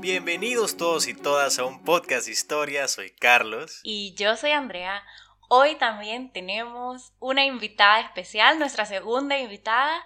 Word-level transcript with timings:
Bienvenidos 0.00 0.76
todos 0.76 1.06
y 1.06 1.14
todas 1.14 1.58
a 1.58 1.64
un 1.64 1.84
podcast 1.84 2.26
de 2.26 2.32
historia. 2.32 2.88
Soy 2.88 3.10
Carlos. 3.10 3.80
Y 3.84 4.14
yo 4.14 4.36
soy 4.36 4.50
Andrea. 4.50 5.04
Hoy 5.48 5.76
también 5.76 6.32
tenemos 6.32 7.12
una 7.20 7.44
invitada 7.44 8.00
especial. 8.00 8.58
Nuestra 8.58 8.84
segunda 8.86 9.38
invitada 9.38 10.02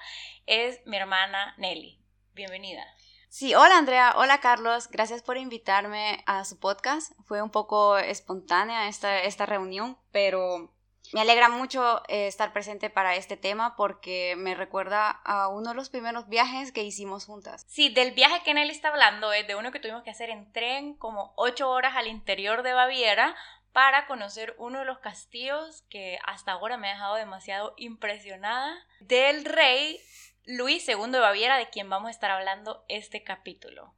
es 0.47 0.81
mi 0.85 0.97
hermana 0.99 1.55
Nelly. 1.57 1.99
Bienvenida. 2.35 2.85
Sí, 3.31 3.55
hola 3.55 3.79
Andrea, 3.79 4.15
hola 4.17 4.39
Carlos, 4.39 4.89
gracias 4.89 5.23
por 5.23 5.39
invitarme 5.39 6.23
a 6.27 6.45
su 6.45 6.61
podcast. 6.61 7.13
Fue 7.25 7.43
un 7.43 7.51
poco 7.51 7.97
espontánea 7.99 8.87
esta, 8.87 9.23
esta 9.23 9.47
reunión, 9.47 9.99
pero 10.13 10.74
me 11.15 11.21
alegra 11.21 11.49
mucho 11.49 12.03
eh, 12.09 12.27
estar 12.27 12.53
presente 12.53 12.91
para 12.91 13.15
este 13.15 13.37
tema 13.37 13.77
porque 13.77 14.35
me 14.37 14.57
recuerda 14.57 15.11
a 15.11 15.47
uno 15.47 15.71
de 15.71 15.77
los 15.77 15.89
primeros 15.89 16.29
viajes 16.29 16.73
que 16.73 16.83
hicimos 16.83 17.25
juntas. 17.25 17.65
Sí, 17.69 17.89
del 17.89 18.11
viaje 18.15 18.43
que 18.45 18.53
Nelly 18.53 18.73
está 18.73 18.89
hablando 18.89 19.33
es 19.33 19.47
de 19.47 19.55
uno 19.55 19.71
que 19.71 19.79
tuvimos 19.79 20.03
que 20.03 20.11
hacer 20.11 20.29
en 20.29 20.51
tren 20.53 20.95
como 20.95 21.33
ocho 21.37 21.71
horas 21.71 21.95
al 21.95 22.09
interior 22.09 22.65
de 22.65 22.73
Baviera 22.73 23.37
para 23.73 24.09
conocer 24.09 24.57
uno 24.59 24.81
de 24.81 24.87
los 24.87 24.99
castillos 24.99 25.83
que 25.89 26.19
hasta 26.27 26.51
ahora 26.51 26.79
me 26.79 26.89
ha 26.89 26.95
dejado 26.95 27.15
demasiado 27.15 27.75
impresionada 27.77 28.75
del 28.99 29.45
rey 29.45 30.01
Luis 30.47 30.89
II 30.89 31.13
de 31.13 31.21
Baviera, 31.21 31.59
de 31.59 31.71
quien 31.71 31.89
vamos 31.89 32.09
a 32.09 32.11
estar 32.11 32.33
hablando 32.33 32.85
este 32.89 33.23
capítulo. 33.23 33.95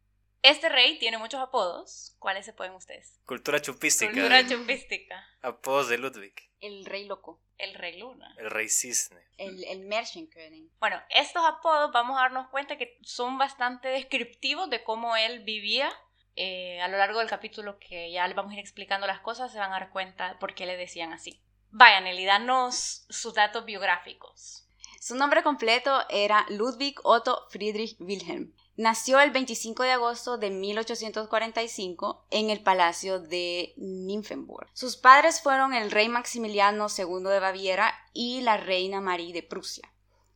Este 0.46 0.68
rey 0.68 0.96
tiene 1.00 1.18
muchos 1.18 1.41
apodos. 1.41 2.14
¿Cuáles 2.20 2.46
se 2.46 2.52
pueden 2.52 2.73
ustedes? 2.74 3.18
Cultura 3.27 3.60
chupística. 3.60 4.12
Cultura 4.12 4.46
chupística. 4.46 5.27
Apodos 5.42 5.88
de 5.88 5.98
Ludwig. 5.98 6.34
El 6.60 6.87
rey 6.87 7.04
loco. 7.04 7.42
El 7.59 7.74
rey 7.74 7.98
luna. 7.98 8.32
El 8.38 8.51
rey 8.51 8.68
cisne. 8.68 9.20
El, 9.38 9.64
el 9.64 9.80
Märchenkönig. 9.87 10.70
Bueno, 10.78 11.02
estos 11.10 11.45
apodos 11.45 11.90
vamos 11.90 12.16
a 12.16 12.20
darnos 12.20 12.48
cuenta 12.51 12.78
que 12.78 12.96
son 13.02 13.38
bastante 13.38 13.88
descriptivos 13.88 14.70
de 14.70 14.84
cómo 14.84 15.16
él 15.16 15.42
vivía. 15.42 15.92
Eh, 16.37 16.80
a 16.80 16.87
lo 16.87 16.96
largo 16.96 17.18
del 17.18 17.29
capítulo 17.29 17.80
que 17.80 18.13
ya 18.13 18.29
le 18.29 18.35
vamos 18.35 18.52
a 18.52 18.54
ir 18.54 18.60
explicando 18.60 19.09
las 19.09 19.18
cosas, 19.18 19.51
se 19.51 19.59
van 19.59 19.73
a 19.73 19.80
dar 19.80 19.90
cuenta 19.90 20.38
por 20.38 20.54
qué 20.54 20.65
le 20.65 20.76
decían 20.76 21.13
así. 21.13 21.42
Vayan, 21.73 22.04
Nelly, 22.04 22.24
danos 22.24 23.04
sus 23.09 23.35
datos 23.35 23.65
biográficos. 23.65 24.68
Su 25.01 25.16
nombre 25.16 25.42
completo 25.42 26.04
era 26.09 26.46
Ludwig 26.51 27.01
Otto 27.02 27.48
Friedrich 27.51 27.96
Wilhelm. 27.98 28.54
Nació 28.79 29.21
el 29.21 29.30
25 29.30 29.85
de 29.85 29.93
agosto 29.93 30.37
de 30.37 30.51
1845 30.51 32.27
en 32.30 32.51
el 32.51 32.63
Palacio 32.63 33.21
de 33.21 33.73
Nymphenburg. 33.79 34.69
Sus 34.74 34.99
padres 34.99 35.41
fueron 35.41 35.73
el 35.73 35.91
rey 35.91 36.10
Maximiliano 36.10 36.88
II 36.95 37.24
de 37.24 37.41
Baviera 37.41 37.95
y 38.13 38.43
la 38.43 38.59
reina 38.59 39.01
Marie 39.01 39.32
de 39.32 39.43
Prusia. 39.43 39.91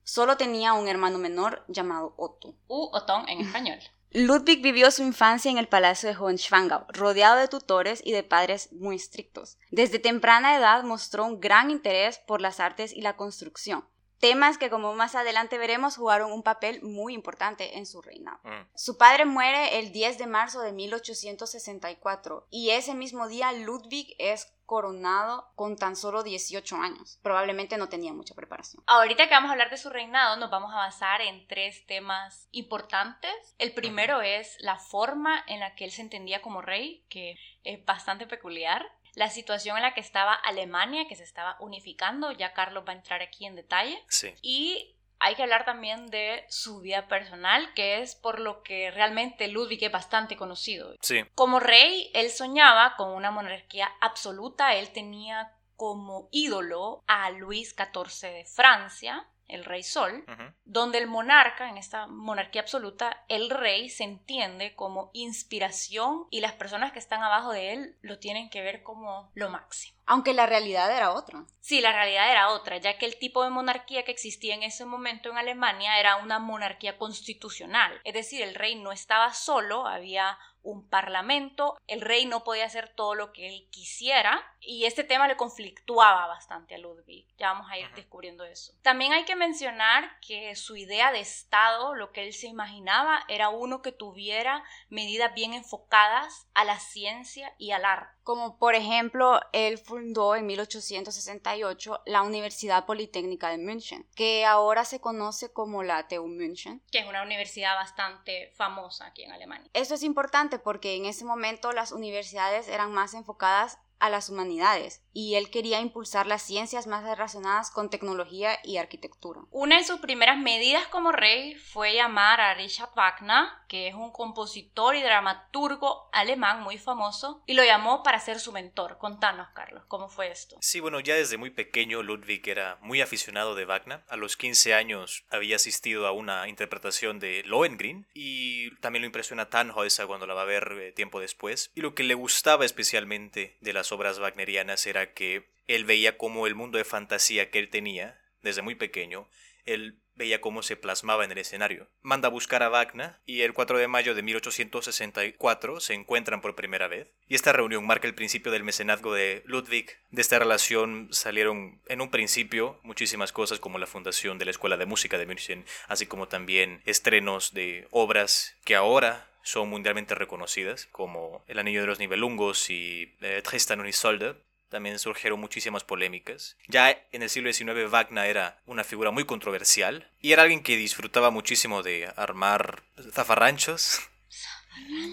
Solo 0.04 0.38
tenía 0.38 0.72
un 0.72 0.88
hermano 0.88 1.18
menor 1.18 1.66
llamado 1.68 2.14
Otto. 2.16 2.54
U 2.66 2.88
Otón 2.94 3.28
en 3.28 3.42
español. 3.42 3.78
Ludwig 4.12 4.62
vivió 4.62 4.90
su 4.90 5.02
infancia 5.02 5.50
en 5.50 5.58
el 5.58 5.68
Palacio 5.68 6.08
de 6.08 6.16
Hohenschwangau, 6.16 6.86
rodeado 6.88 7.36
de 7.36 7.46
tutores 7.46 8.00
y 8.02 8.12
de 8.12 8.22
padres 8.22 8.72
muy 8.72 8.96
estrictos. 8.96 9.58
Desde 9.70 9.98
temprana 9.98 10.56
edad 10.56 10.82
mostró 10.82 11.26
un 11.26 11.40
gran 11.40 11.70
interés 11.70 12.18
por 12.18 12.40
las 12.40 12.58
artes 12.58 12.94
y 12.94 13.02
la 13.02 13.16
construcción 13.16 13.84
temas 14.20 14.58
que 14.58 14.70
como 14.70 14.94
más 14.94 15.14
adelante 15.14 15.58
veremos 15.58 15.96
jugaron 15.96 16.30
un 16.32 16.42
papel 16.42 16.82
muy 16.82 17.14
importante 17.14 17.78
en 17.78 17.86
su 17.86 18.02
reinado. 18.02 18.38
Mm. 18.44 18.68
Su 18.74 18.96
padre 18.96 19.24
muere 19.24 19.78
el 19.78 19.92
10 19.92 20.18
de 20.18 20.26
marzo 20.26 20.60
de 20.60 20.72
1864 20.72 22.46
y 22.50 22.70
ese 22.70 22.94
mismo 22.94 23.26
día 23.28 23.52
Ludwig 23.52 24.14
es 24.18 24.52
coronado 24.66 25.50
con 25.56 25.76
tan 25.76 25.96
solo 25.96 26.22
18 26.22 26.76
años. 26.76 27.18
Probablemente 27.22 27.76
no 27.76 27.88
tenía 27.88 28.12
mucha 28.12 28.36
preparación. 28.36 28.84
Ahorita 28.86 29.26
que 29.26 29.34
vamos 29.34 29.48
a 29.48 29.52
hablar 29.54 29.70
de 29.70 29.76
su 29.76 29.90
reinado, 29.90 30.36
nos 30.36 30.48
vamos 30.48 30.72
a 30.72 30.76
basar 30.76 31.22
en 31.22 31.48
tres 31.48 31.84
temas 31.88 32.46
importantes. 32.52 33.32
El 33.58 33.72
primero 33.72 34.22
es 34.22 34.56
la 34.60 34.78
forma 34.78 35.42
en 35.48 35.58
la 35.58 35.74
que 35.74 35.86
él 35.86 35.90
se 35.90 36.02
entendía 36.02 36.40
como 36.40 36.62
rey, 36.62 37.04
que 37.08 37.36
es 37.64 37.84
bastante 37.84 38.28
peculiar 38.28 38.86
la 39.14 39.30
situación 39.30 39.76
en 39.76 39.82
la 39.82 39.94
que 39.94 40.00
estaba 40.00 40.34
Alemania, 40.34 41.06
que 41.08 41.16
se 41.16 41.24
estaba 41.24 41.56
unificando, 41.60 42.32
ya 42.32 42.52
Carlos 42.52 42.84
va 42.86 42.92
a 42.92 42.96
entrar 42.96 43.22
aquí 43.22 43.46
en 43.46 43.56
detalle. 43.56 44.02
Sí. 44.08 44.34
Y 44.42 44.96
hay 45.18 45.34
que 45.34 45.42
hablar 45.42 45.64
también 45.64 46.06
de 46.06 46.44
su 46.48 46.80
vida 46.80 47.06
personal, 47.06 47.72
que 47.74 48.00
es 48.00 48.14
por 48.14 48.40
lo 48.40 48.62
que 48.62 48.90
realmente 48.90 49.48
Ludwig 49.48 49.84
es 49.84 49.92
bastante 49.92 50.36
conocido. 50.36 50.94
Sí. 51.02 51.22
Como 51.34 51.60
rey, 51.60 52.10
él 52.14 52.30
soñaba 52.30 52.96
con 52.96 53.10
una 53.10 53.30
monarquía 53.30 53.90
absoluta, 54.00 54.74
él 54.74 54.90
tenía 54.92 55.54
como 55.76 56.28
ídolo 56.30 57.02
a 57.06 57.30
Luis 57.30 57.74
XIV 57.74 58.32
de 58.32 58.44
Francia, 58.44 59.26
el 59.50 59.64
rey 59.64 59.82
Sol, 59.82 60.24
donde 60.64 60.98
el 60.98 61.06
monarca, 61.06 61.68
en 61.68 61.76
esta 61.76 62.06
monarquía 62.06 62.62
absoluta, 62.62 63.24
el 63.28 63.50
rey 63.50 63.88
se 63.88 64.04
entiende 64.04 64.74
como 64.74 65.10
inspiración 65.12 66.26
y 66.30 66.40
las 66.40 66.52
personas 66.52 66.92
que 66.92 66.98
están 66.98 67.22
abajo 67.22 67.52
de 67.52 67.72
él 67.72 67.96
lo 68.02 68.18
tienen 68.18 68.50
que 68.50 68.62
ver 68.62 68.82
como 68.82 69.30
lo 69.34 69.50
máximo. 69.50 69.96
Aunque 70.06 70.34
la 70.34 70.46
realidad 70.46 70.94
era 70.94 71.12
otra. 71.12 71.44
Sí, 71.60 71.80
la 71.80 71.92
realidad 71.92 72.30
era 72.30 72.50
otra, 72.50 72.78
ya 72.78 72.98
que 72.98 73.06
el 73.06 73.16
tipo 73.16 73.44
de 73.44 73.50
monarquía 73.50 74.04
que 74.04 74.10
existía 74.10 74.54
en 74.54 74.64
ese 74.64 74.84
momento 74.84 75.30
en 75.30 75.38
Alemania 75.38 76.00
era 76.00 76.16
una 76.16 76.40
monarquía 76.40 76.98
constitucional, 76.98 78.00
es 78.02 78.14
decir, 78.14 78.42
el 78.42 78.56
rey 78.56 78.74
no 78.74 78.90
estaba 78.90 79.32
solo, 79.34 79.86
había 79.86 80.36
un 80.62 80.88
parlamento, 80.88 81.78
el 81.86 82.00
rey 82.00 82.26
no 82.26 82.44
podía 82.44 82.66
hacer 82.66 82.88
todo 82.88 83.14
lo 83.14 83.32
que 83.32 83.48
él 83.48 83.68
quisiera 83.70 84.42
y 84.60 84.84
este 84.84 85.04
tema 85.04 85.28
le 85.28 85.36
conflictuaba 85.36 86.26
bastante 86.26 86.74
a 86.74 86.78
Ludwig. 86.78 87.26
Ya 87.38 87.52
vamos 87.52 87.70
a 87.70 87.78
ir 87.78 87.90
descubriendo 87.94 88.44
eso. 88.44 88.72
También 88.82 89.12
hay 89.12 89.24
que 89.24 89.36
mencionar 89.36 90.18
que 90.20 90.54
su 90.56 90.76
idea 90.76 91.12
de 91.12 91.20
Estado, 91.20 91.94
lo 91.94 92.12
que 92.12 92.26
él 92.26 92.32
se 92.32 92.46
imaginaba, 92.46 93.24
era 93.28 93.48
uno 93.48 93.82
que 93.82 93.92
tuviera 93.92 94.62
medidas 94.88 95.34
bien 95.34 95.54
enfocadas 95.54 96.46
a 96.54 96.64
la 96.64 96.78
ciencia 96.78 97.54
y 97.58 97.70
al 97.70 97.84
arte. 97.84 98.19
Como 98.30 98.58
por 98.58 98.76
ejemplo, 98.76 99.40
él 99.52 99.76
fundó 99.76 100.36
en 100.36 100.46
1868 100.46 102.02
la 102.06 102.22
Universidad 102.22 102.86
Politécnica 102.86 103.48
de 103.48 103.58
München, 103.58 104.06
que 104.14 104.46
ahora 104.46 104.84
se 104.84 105.00
conoce 105.00 105.52
como 105.52 105.82
la 105.82 106.06
TU 106.06 106.28
München. 106.28 106.80
que 106.92 107.00
es 107.00 107.08
una 107.08 107.24
universidad 107.24 107.74
bastante 107.74 108.52
famosa 108.54 109.06
aquí 109.06 109.24
en 109.24 109.32
Alemania. 109.32 109.68
Esto 109.72 109.94
es 109.94 110.04
importante 110.04 110.60
porque 110.60 110.94
en 110.94 111.06
ese 111.06 111.24
momento 111.24 111.72
las 111.72 111.90
universidades 111.90 112.68
eran 112.68 112.92
más 112.92 113.14
enfocadas 113.14 113.80
a 114.00 114.10
las 114.10 114.28
humanidades 114.30 115.02
y 115.12 115.34
él 115.34 115.50
quería 115.50 115.80
impulsar 115.80 116.26
las 116.26 116.42
ciencias 116.42 116.86
más 116.86 117.04
relacionadas 117.04 117.70
con 117.70 117.90
tecnología 117.90 118.58
y 118.64 118.76
arquitectura. 118.76 119.40
Una 119.50 119.78
de 119.78 119.84
sus 119.84 120.00
primeras 120.00 120.38
medidas 120.38 120.86
como 120.88 121.12
rey 121.12 121.54
fue 121.54 121.94
llamar 121.94 122.40
a 122.40 122.54
Richard 122.54 122.90
Wagner, 122.94 123.44
que 123.68 123.88
es 123.88 123.94
un 123.94 124.12
compositor 124.12 124.94
y 124.96 125.02
dramaturgo 125.02 126.08
alemán 126.12 126.62
muy 126.62 126.78
famoso, 126.78 127.42
y 127.46 127.54
lo 127.54 127.64
llamó 127.64 128.02
para 128.02 128.20
ser 128.20 128.40
su 128.40 128.52
mentor. 128.52 128.98
Contanos, 128.98 129.48
Carlos, 129.54 129.84
¿cómo 129.88 130.08
fue 130.08 130.30
esto? 130.30 130.56
Sí, 130.60 130.80
bueno, 130.80 131.00
ya 131.00 131.14
desde 131.14 131.36
muy 131.36 131.50
pequeño 131.50 132.02
Ludwig 132.02 132.48
era 132.48 132.78
muy 132.80 133.00
aficionado 133.00 133.54
de 133.54 133.64
Wagner. 133.64 134.04
A 134.08 134.16
los 134.16 134.36
15 134.36 134.74
años 134.74 135.24
había 135.30 135.56
asistido 135.56 136.06
a 136.06 136.12
una 136.12 136.48
interpretación 136.48 137.18
de 137.18 137.42
Lohengrin 137.44 138.06
y 138.14 138.74
también 138.76 139.02
lo 139.02 139.06
impresiona 139.06 139.50
Tannhäuser 139.50 140.06
cuando 140.06 140.26
la 140.26 140.34
va 140.34 140.42
a 140.42 140.46
ver 140.46 140.72
eh, 140.80 140.92
tiempo 140.92 141.20
después. 141.20 141.70
Y 141.74 141.80
lo 141.80 141.94
que 141.94 142.02
le 142.02 142.14
gustaba 142.14 142.64
especialmente 142.64 143.56
de 143.60 143.72
las 143.72 143.89
obras 143.92 144.18
wagnerianas 144.18 144.86
era 144.86 145.12
que 145.12 145.48
él 145.66 145.84
veía 145.84 146.18
cómo 146.18 146.46
el 146.46 146.54
mundo 146.54 146.78
de 146.78 146.84
fantasía 146.84 147.50
que 147.50 147.58
él 147.58 147.70
tenía 147.70 148.20
desde 148.42 148.62
muy 148.62 148.74
pequeño, 148.74 149.28
él 149.66 150.00
veía 150.20 150.42
cómo 150.42 150.62
se 150.62 150.76
plasmaba 150.76 151.24
en 151.24 151.32
el 151.32 151.38
escenario. 151.38 151.88
Manda 152.02 152.28
a 152.28 152.30
buscar 152.30 152.62
a 152.62 152.68
Wagner 152.68 153.16
y 153.24 153.40
el 153.40 153.54
4 153.54 153.78
de 153.78 153.88
mayo 153.88 154.14
de 154.14 154.22
1864 154.22 155.80
se 155.80 155.94
encuentran 155.94 156.42
por 156.42 156.54
primera 156.54 156.88
vez. 156.88 157.08
Y 157.26 157.34
esta 157.34 157.54
reunión 157.54 157.86
marca 157.86 158.06
el 158.06 158.14
principio 158.14 158.52
del 158.52 158.62
mecenazgo 158.62 159.14
de 159.14 159.42
Ludwig. 159.46 159.96
De 160.10 160.20
esta 160.20 160.38
relación 160.38 161.08
salieron 161.10 161.80
en 161.86 162.02
un 162.02 162.10
principio 162.10 162.78
muchísimas 162.82 163.32
cosas 163.32 163.60
como 163.60 163.78
la 163.78 163.86
fundación 163.86 164.36
de 164.36 164.44
la 164.44 164.50
Escuela 164.50 164.76
de 164.76 164.84
Música 164.84 165.16
de 165.16 165.24
München, 165.24 165.64
así 165.88 166.06
como 166.06 166.28
también 166.28 166.82
estrenos 166.84 167.54
de 167.54 167.88
obras 167.90 168.56
que 168.64 168.76
ahora 168.76 169.29
son 169.42 169.68
mundialmente 169.68 170.14
reconocidas, 170.14 170.86
como 170.92 171.44
El 171.46 171.58
Anillo 171.58 171.80
de 171.82 171.86
los 171.86 171.98
Nibelungos 171.98 172.70
y 172.70 173.14
eh, 173.20 173.42
Tristan 173.42 173.80
und 173.80 173.88
Isolde, 173.88 174.36
también 174.68 174.98
surgieron 174.98 175.40
muchísimas 175.40 175.84
polémicas. 175.84 176.56
Ya 176.68 176.96
en 177.12 177.22
el 177.22 177.30
siglo 177.30 177.52
XIX 177.52 177.90
Wagner 177.90 178.26
era 178.26 178.60
una 178.66 178.84
figura 178.84 179.10
muy 179.10 179.24
controversial 179.24 180.08
y 180.20 180.32
era 180.32 180.42
alguien 180.42 180.62
que 180.62 180.76
disfrutaba 180.76 181.30
muchísimo 181.30 181.82
de 181.82 182.10
armar 182.16 182.82
zafarranchos 183.12 184.00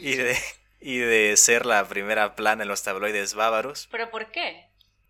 y 0.01 0.15
de, 0.15 0.37
y 0.79 0.97
de 0.99 1.35
ser 1.37 1.65
la 1.65 1.87
primera 1.87 2.35
plana 2.35 2.63
en 2.63 2.69
los 2.69 2.83
tabloides 2.83 3.33
bávaros 3.33 3.87
¿Pero 3.91 4.11
por 4.11 4.31
qué? 4.31 4.67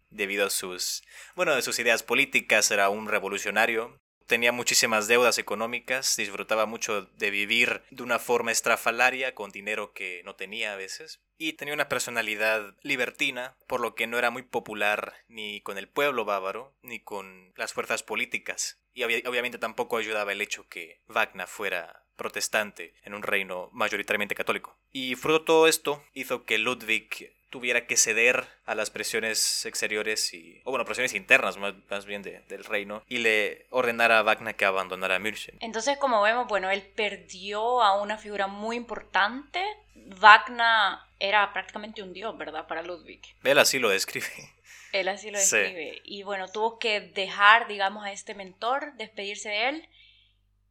debido 0.09 0.47
a 0.47 0.49
sus, 0.49 1.03
bueno, 1.35 1.51
a 1.51 1.61
sus 1.61 1.77
ideas 1.79 2.01
políticas, 2.01 2.71
era 2.71 2.89
un 2.89 3.07
revolucionario 3.09 3.99
tenía 4.27 4.51
muchísimas 4.51 5.07
deudas 5.07 5.37
económicas, 5.37 6.15
disfrutaba 6.15 6.65
mucho 6.65 7.03
de 7.17 7.31
vivir 7.31 7.81
de 7.89 8.03
una 8.03 8.19
forma 8.19 8.51
estrafalaria 8.51 9.33
con 9.33 9.51
dinero 9.51 9.93
que 9.93 10.21
no 10.25 10.35
tenía 10.35 10.73
a 10.73 10.75
veces 10.75 11.21
y 11.37 11.53
tenía 11.53 11.73
una 11.73 11.89
personalidad 11.89 12.75
libertina, 12.81 13.55
por 13.67 13.79
lo 13.79 13.95
que 13.95 14.07
no 14.07 14.17
era 14.17 14.29
muy 14.29 14.43
popular 14.43 15.13
ni 15.27 15.61
con 15.61 15.77
el 15.77 15.87
pueblo 15.87 16.25
bávaro 16.25 16.75
ni 16.81 16.99
con 16.99 17.53
las 17.55 17.73
fuerzas 17.73 18.03
políticas. 18.03 18.79
Y 18.93 19.03
obviamente 19.03 19.59
tampoco 19.59 19.97
ayudaba 19.97 20.31
el 20.31 20.41
hecho 20.41 20.67
que 20.67 21.01
Wagner 21.07 21.47
fuera 21.47 22.03
protestante 22.15 22.95
en 23.03 23.13
un 23.13 23.21
reino 23.21 23.69
mayoritariamente 23.71 24.35
católico. 24.35 24.79
Y 24.91 25.15
fruto 25.15 25.39
de 25.39 25.45
todo 25.45 25.67
esto 25.67 26.03
hizo 26.13 26.45
que 26.45 26.57
Ludwig 26.57 27.36
tuviera 27.49 27.87
que 27.87 27.97
ceder 27.97 28.47
a 28.65 28.75
las 28.75 28.89
presiones 28.89 29.65
exteriores 29.65 30.33
y, 30.33 30.61
o 30.65 30.71
bueno, 30.71 30.85
presiones 30.85 31.13
internas 31.13 31.57
más, 31.57 32.05
bien 32.05 32.21
del 32.21 32.63
reino 32.63 33.03
y 33.07 33.19
le 33.19 33.65
ordenara 33.69 34.19
a 34.19 34.23
Wagner 34.23 34.55
que 34.55 34.65
abandonara 34.65 35.19
München. 35.19 35.57
Entonces, 35.61 35.97
como 35.97 36.21
vemos, 36.21 36.47
bueno, 36.47 36.69
él 36.69 36.81
perdió 36.81 37.81
a 37.81 38.01
una 38.01 38.17
figura 38.17 38.47
muy 38.47 38.75
importante. 38.75 39.63
Wagner 39.95 40.99
era 41.19 41.51
prácticamente 41.53 42.03
un 42.03 42.13
dios, 42.13 42.37
¿verdad? 42.37 42.67
Para 42.67 42.83
Ludwig. 42.83 43.21
Él 43.43 43.59
así 43.59 43.79
lo 43.79 43.89
describe. 43.89 44.27
Él 44.91 45.07
así 45.09 45.31
lo 45.31 45.37
describe. 45.37 46.01
Y 46.03 46.23
bueno, 46.23 46.47
tuvo 46.47 46.79
que 46.79 47.01
dejar, 47.01 47.67
digamos, 47.67 48.05
a 48.05 48.11
este 48.11 48.35
mentor, 48.35 48.93
despedirse 48.95 49.49
de 49.49 49.69
él. 49.69 49.89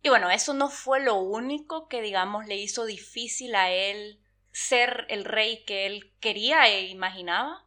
Y 0.02 0.08
bueno, 0.08 0.30
eso 0.30 0.54
no 0.54 0.68
fue 0.68 1.00
lo 1.00 1.16
único 1.16 1.88
que, 1.88 2.00
digamos, 2.00 2.46
le 2.46 2.56
hizo 2.56 2.84
difícil 2.84 3.54
a 3.54 3.70
él 3.70 4.20
ser 4.56 5.04
el 5.10 5.26
rey 5.26 5.64
que 5.66 5.84
él 5.84 6.14
quería 6.18 6.66
e 6.66 6.86
imaginaba. 6.86 7.66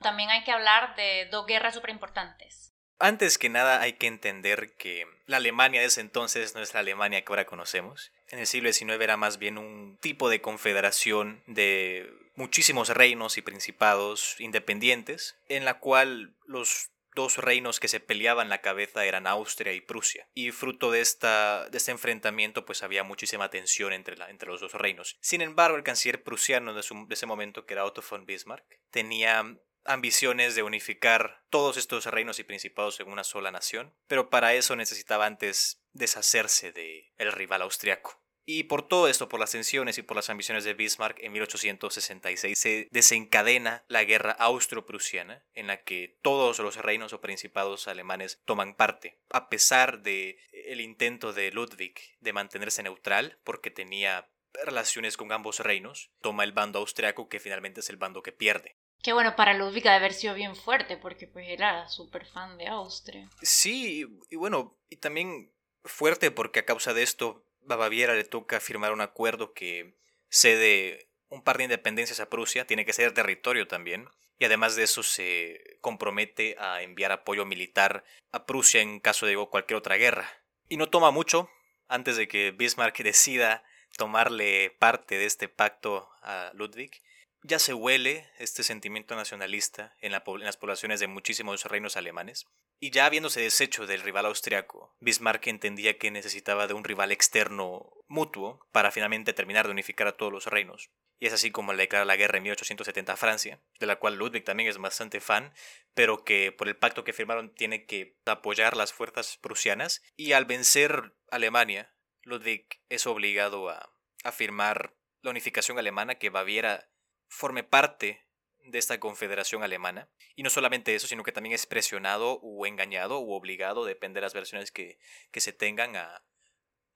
También 0.00 0.28
hay 0.28 0.44
que 0.44 0.52
hablar 0.52 0.94
de 0.94 1.26
dos 1.30 1.46
guerras 1.46 1.74
súper 1.74 1.88
importantes. 1.88 2.74
Antes 2.98 3.38
que 3.38 3.48
nada 3.48 3.80
hay 3.80 3.94
que 3.94 4.08
entender 4.08 4.74
que 4.76 5.06
la 5.24 5.38
Alemania 5.38 5.80
de 5.80 5.86
ese 5.86 6.02
entonces 6.02 6.54
no 6.54 6.60
es 6.60 6.74
la 6.74 6.80
Alemania 6.80 7.24
que 7.24 7.32
ahora 7.32 7.46
conocemos. 7.46 8.12
En 8.28 8.40
el 8.40 8.46
siglo 8.46 8.70
XIX 8.70 9.00
era 9.00 9.16
más 9.16 9.38
bien 9.38 9.56
un 9.56 9.96
tipo 10.02 10.28
de 10.28 10.42
confederación 10.42 11.42
de 11.46 12.12
muchísimos 12.34 12.90
reinos 12.90 13.38
y 13.38 13.42
principados 13.42 14.38
independientes, 14.38 15.38
en 15.48 15.64
la 15.64 15.78
cual 15.78 16.36
los 16.44 16.90
dos 17.18 17.36
reinos 17.36 17.80
que 17.80 17.88
se 17.88 17.98
peleaban 17.98 18.48
la 18.48 18.60
cabeza 18.60 19.04
eran 19.04 19.26
Austria 19.26 19.72
y 19.72 19.80
Prusia. 19.80 20.28
Y 20.34 20.52
fruto 20.52 20.92
de, 20.92 21.00
esta, 21.00 21.68
este 21.72 21.90
enfrentamiento 21.90 22.64
pues 22.64 22.84
había 22.84 23.02
muchísima 23.02 23.50
tensión 23.50 23.92
entre, 23.92 24.14
entre 24.30 24.48
los 24.48 24.60
dos 24.60 24.72
reinos. 24.74 25.16
Sin 25.20 25.40
embargo, 25.40 25.76
el 25.76 25.82
canciller 25.82 26.22
prusiano 26.22 26.74
de, 26.74 26.80
de 26.80 27.14
ese 27.14 27.26
momento, 27.26 27.66
que 27.66 27.74
era 27.74 27.84
Otto 27.84 28.04
von 28.08 28.24
Bismarck, 28.24 28.64
tenía 28.90 29.58
ambiciones 29.84 30.54
de 30.54 30.62
unificar 30.62 31.42
todos 31.50 31.76
estos 31.76 32.06
reinos 32.06 32.38
y 32.38 32.44
principados 32.44 33.00
en 33.00 33.08
una 33.08 33.24
sola 33.24 33.50
nación, 33.50 33.92
pero 34.06 34.30
para 34.30 34.54
eso 34.54 34.76
necesitaba 34.76 35.26
antes 35.26 35.82
deshacerse 35.92 36.70
de 36.70 37.12
el 37.16 37.32
rival 37.32 37.62
austriaco. 37.62 38.17
Y 38.50 38.62
por 38.62 38.88
todo 38.88 39.08
esto, 39.08 39.28
por 39.28 39.40
las 39.40 39.50
tensiones 39.50 39.98
y 39.98 40.02
por 40.02 40.16
las 40.16 40.30
ambiciones 40.30 40.64
de 40.64 40.72
Bismarck, 40.72 41.18
en 41.22 41.32
1866 41.32 42.58
se 42.58 42.88
desencadena 42.90 43.84
la 43.88 44.04
guerra 44.04 44.32
austro-prusiana, 44.32 45.44
en 45.52 45.66
la 45.66 45.82
que 45.82 46.16
todos 46.22 46.58
los 46.58 46.76
reinos 46.76 47.12
o 47.12 47.20
principados 47.20 47.88
alemanes 47.88 48.40
toman 48.46 48.74
parte, 48.74 49.20
a 49.28 49.50
pesar 49.50 50.00
de 50.00 50.38
el 50.52 50.80
intento 50.80 51.34
de 51.34 51.52
Ludwig 51.52 52.00
de 52.20 52.32
mantenerse 52.32 52.82
neutral, 52.82 53.38
porque 53.44 53.70
tenía 53.70 54.30
relaciones 54.64 55.18
con 55.18 55.30
ambos 55.30 55.60
reinos, 55.60 56.10
toma 56.22 56.44
el 56.44 56.52
bando 56.52 56.78
austriaco, 56.78 57.28
que 57.28 57.40
finalmente 57.40 57.80
es 57.80 57.90
el 57.90 57.98
bando 57.98 58.22
que 58.22 58.32
pierde. 58.32 58.78
Qué 59.02 59.12
bueno, 59.12 59.36
para 59.36 59.52
Ludwig 59.52 59.82
de 59.82 59.90
haber 59.90 60.14
sido 60.14 60.32
bien 60.32 60.56
fuerte, 60.56 60.96
porque 60.96 61.26
pues 61.26 61.50
era 61.50 61.86
súper 61.88 62.24
fan 62.24 62.56
de 62.56 62.68
Austria. 62.68 63.28
Sí, 63.42 64.06
y 64.30 64.36
bueno, 64.36 64.78
y 64.88 64.96
también 64.96 65.52
fuerte 65.84 66.30
porque 66.30 66.60
a 66.60 66.64
causa 66.64 66.94
de 66.94 67.02
esto 67.02 67.44
Baviera 67.76 68.14
le 68.14 68.24
toca 68.24 68.60
firmar 68.60 68.92
un 68.92 69.00
acuerdo 69.00 69.52
que 69.52 69.94
cede 70.28 71.08
un 71.28 71.42
par 71.42 71.58
de 71.58 71.64
independencias 71.64 72.20
a 72.20 72.30
Prusia, 72.30 72.66
tiene 72.66 72.84
que 72.84 72.92
ser 72.92 73.12
territorio 73.12 73.66
también, 73.66 74.08
y 74.38 74.44
además 74.44 74.76
de 74.76 74.84
eso 74.84 75.02
se 75.02 75.78
compromete 75.80 76.56
a 76.58 76.82
enviar 76.82 77.12
apoyo 77.12 77.44
militar 77.44 78.04
a 78.32 78.46
Prusia 78.46 78.80
en 78.80 79.00
caso 79.00 79.26
de 79.26 79.36
cualquier 79.36 79.76
otra 79.76 79.96
guerra. 79.96 80.28
Y 80.68 80.76
no 80.76 80.88
toma 80.88 81.10
mucho 81.10 81.50
antes 81.88 82.16
de 82.16 82.28
que 82.28 82.52
Bismarck 82.52 82.98
decida 83.02 83.64
tomarle 83.96 84.70
parte 84.78 85.18
de 85.18 85.26
este 85.26 85.48
pacto 85.48 86.08
a 86.22 86.52
Ludwig. 86.54 87.02
Ya 87.42 87.60
se 87.60 87.72
huele 87.72 88.28
este 88.38 88.64
sentimiento 88.64 89.14
nacionalista 89.14 89.96
en, 90.00 90.12
las 90.12 90.56
poblaciones 90.56 90.98
de 90.98 91.06
muchísimos 91.06 91.64
reinos 91.64 91.96
alemanes. 91.96 92.46
Y 92.80 92.90
ya 92.90 93.06
habiéndose 93.06 93.40
deshecho 93.40 93.86
del 93.86 94.02
rival 94.02 94.26
austriaco, 94.26 94.96
Bismarck 95.00 95.46
entendía 95.46 95.98
que 95.98 96.10
necesitaba 96.10 96.66
de 96.66 96.74
un 96.74 96.84
rival 96.84 97.12
externo 97.12 97.92
mutuo 98.08 98.66
para 98.72 98.90
finalmente 98.90 99.32
terminar 99.32 99.66
de 99.66 99.72
unificar 99.72 100.08
a 100.08 100.16
todos 100.16 100.32
los 100.32 100.46
reinos. 100.46 100.90
Y 101.20 101.26
es 101.26 101.32
así 101.32 101.50
como 101.50 101.72
le 101.72 101.84
declara 101.84 102.04
la 102.04 102.16
guerra 102.16 102.38
en 102.38 102.44
1870 102.44 103.12
a 103.12 103.16
Francia, 103.16 103.60
de 103.78 103.86
la 103.86 103.96
cual 103.96 104.16
Ludwig 104.16 104.44
también 104.44 104.68
es 104.68 104.78
bastante 104.78 105.20
fan, 105.20 105.52
pero 105.94 106.24
que 106.24 106.52
por 106.52 106.68
el 106.68 106.76
pacto 106.76 107.04
que 107.04 107.12
firmaron 107.12 107.54
tiene 107.54 107.86
que 107.86 108.16
apoyar 108.24 108.76
las 108.76 108.92
fuerzas 108.92 109.36
prusianas. 109.36 110.02
Y 110.16 110.32
al 110.32 110.44
vencer 110.44 111.14
Alemania, 111.30 111.94
Ludwig 112.22 112.66
es 112.88 113.06
obligado 113.06 113.68
a, 113.68 113.92
a 114.24 114.32
firmar 114.32 114.94
la 115.22 115.30
unificación 115.30 115.78
alemana 115.78 116.16
que 116.16 116.30
Baviera 116.30 116.88
forme 117.28 117.62
parte 117.62 118.26
de 118.64 118.78
esta 118.78 119.00
confederación 119.00 119.62
alemana. 119.62 120.08
Y 120.34 120.42
no 120.42 120.50
solamente 120.50 120.94
eso, 120.94 121.06
sino 121.06 121.22
que 121.22 121.32
también 121.32 121.54
es 121.54 121.66
presionado 121.66 122.40
o 122.42 122.66
engañado 122.66 123.18
o 123.18 123.36
obligado, 123.36 123.84
depende 123.84 124.18
de 124.18 124.22
las 124.22 124.34
versiones 124.34 124.70
que, 124.70 124.98
que 125.30 125.40
se 125.40 125.52
tengan, 125.52 125.96
a, 125.96 126.22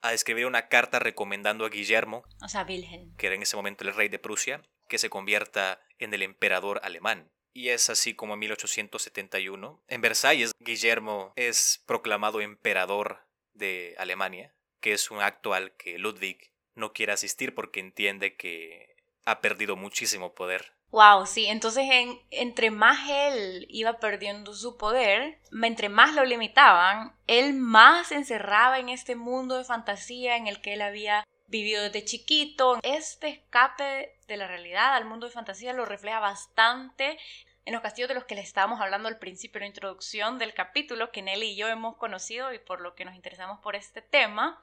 a 0.03 0.13
escribir 0.13 0.47
una 0.47 0.69
carta 0.69 0.99
recomendando 0.99 1.65
a 1.65 1.71
Guillermo, 1.71 2.25
o 2.43 2.49
sea, 2.49 2.65
Wilhelm, 2.69 3.17
que 3.17 3.27
era 3.29 3.37
en 3.37 3.43
ese 3.43 3.57
momento 3.57 3.85
el 3.85 3.95
rey 3.95 4.09
de 4.09 4.19
Prusia, 4.19 4.63
que 4.89 4.99
se 4.99 5.09
convierta 5.09 5.81
en 5.99 6.13
el 6.13 6.23
emperador 6.23 6.81
alemán. 6.83 7.31
Y 7.55 7.69
es 7.69 7.89
así 7.91 8.15
como 8.15 8.35
en 8.35 8.41
1871, 8.41 9.85
en 9.87 10.01
Versalles, 10.01 10.53
Guillermo 10.59 11.33
es 11.37 11.83
proclamado 11.87 12.41
emperador 12.41 13.27
de 13.53 13.95
Alemania, 13.99 14.55
que 14.81 14.93
es 14.93 15.11
un 15.11 15.21
acto 15.21 15.55
al 15.55 15.77
que 15.77 15.99
Ludwig 15.99 16.53
no 16.75 16.93
quiere 16.93 17.13
asistir 17.13 17.55
porque 17.55 17.81
entiende 17.81 18.37
que 18.37 18.92
ha 19.25 19.41
perdido 19.41 19.77
muchísimo 19.77 20.35
poder 20.35 20.73
Wow, 20.93 21.25
sí, 21.25 21.47
entonces 21.47 21.87
en, 21.91 22.21
entre 22.31 22.71
más 22.71 23.09
él 23.09 23.67
iba 23.71 23.95
perdiendo 23.95 24.53
su 24.53 24.77
poder, 24.77 25.41
entre 25.63 25.89
más 25.89 26.15
lo 26.15 26.23
limitaban, 26.23 27.17
él 27.27 27.55
más 27.55 28.09
se 28.09 28.17
encerraba 28.17 28.79
en 28.79 28.91
este 28.91 29.17
mundo 29.17 29.57
de 29.57 29.65
fantasía 29.65 30.37
en 30.37 30.49
el 30.49 30.61
que 30.61 30.75
él 30.75 30.83
había 30.83 31.27
vivido 31.47 31.83
desde 31.83 32.05
chiquito. 32.05 32.79
Este 32.83 33.29
escape 33.29 34.19
de 34.29 34.37
la 34.37 34.47
realidad 34.47 34.95
al 34.95 35.07
mundo 35.07 35.27
de 35.27 35.33
fantasía 35.33 35.73
lo 35.73 35.87
refleja 35.87 36.21
bastante 36.21 37.19
en 37.65 37.73
los 37.73 37.81
castillos 37.81 38.09
de 38.09 38.15
los 38.15 38.25
que 38.25 38.35
le 38.35 38.43
estábamos 38.43 38.79
hablando 38.79 39.09
al 39.09 39.19
principio 39.19 39.61
en 39.61 39.63
la 39.63 39.69
introducción 39.69 40.39
del 40.39 40.53
capítulo 40.53 41.11
que 41.11 41.23
Nelly 41.23 41.53
y 41.53 41.57
yo 41.57 41.69
hemos 41.69 41.97
conocido 41.97 42.53
y 42.53 42.59
por 42.59 42.83
lo 42.83 42.95
que 42.95 43.07
nos 43.07 43.15
interesamos 43.15 43.61
por 43.61 43.77
este 43.77 44.03
tema. 44.03 44.63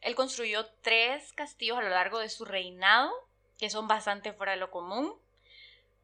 Él 0.00 0.14
construyó 0.14 0.66
tres 0.82 1.32
castillos 1.32 1.78
a 1.78 1.82
lo 1.82 1.88
largo 1.88 2.20
de 2.20 2.28
su 2.28 2.44
reinado, 2.44 3.10
que 3.64 3.70
son 3.70 3.88
bastante 3.88 4.34
fuera 4.34 4.52
de 4.52 4.58
lo 4.58 4.70
común. 4.70 5.14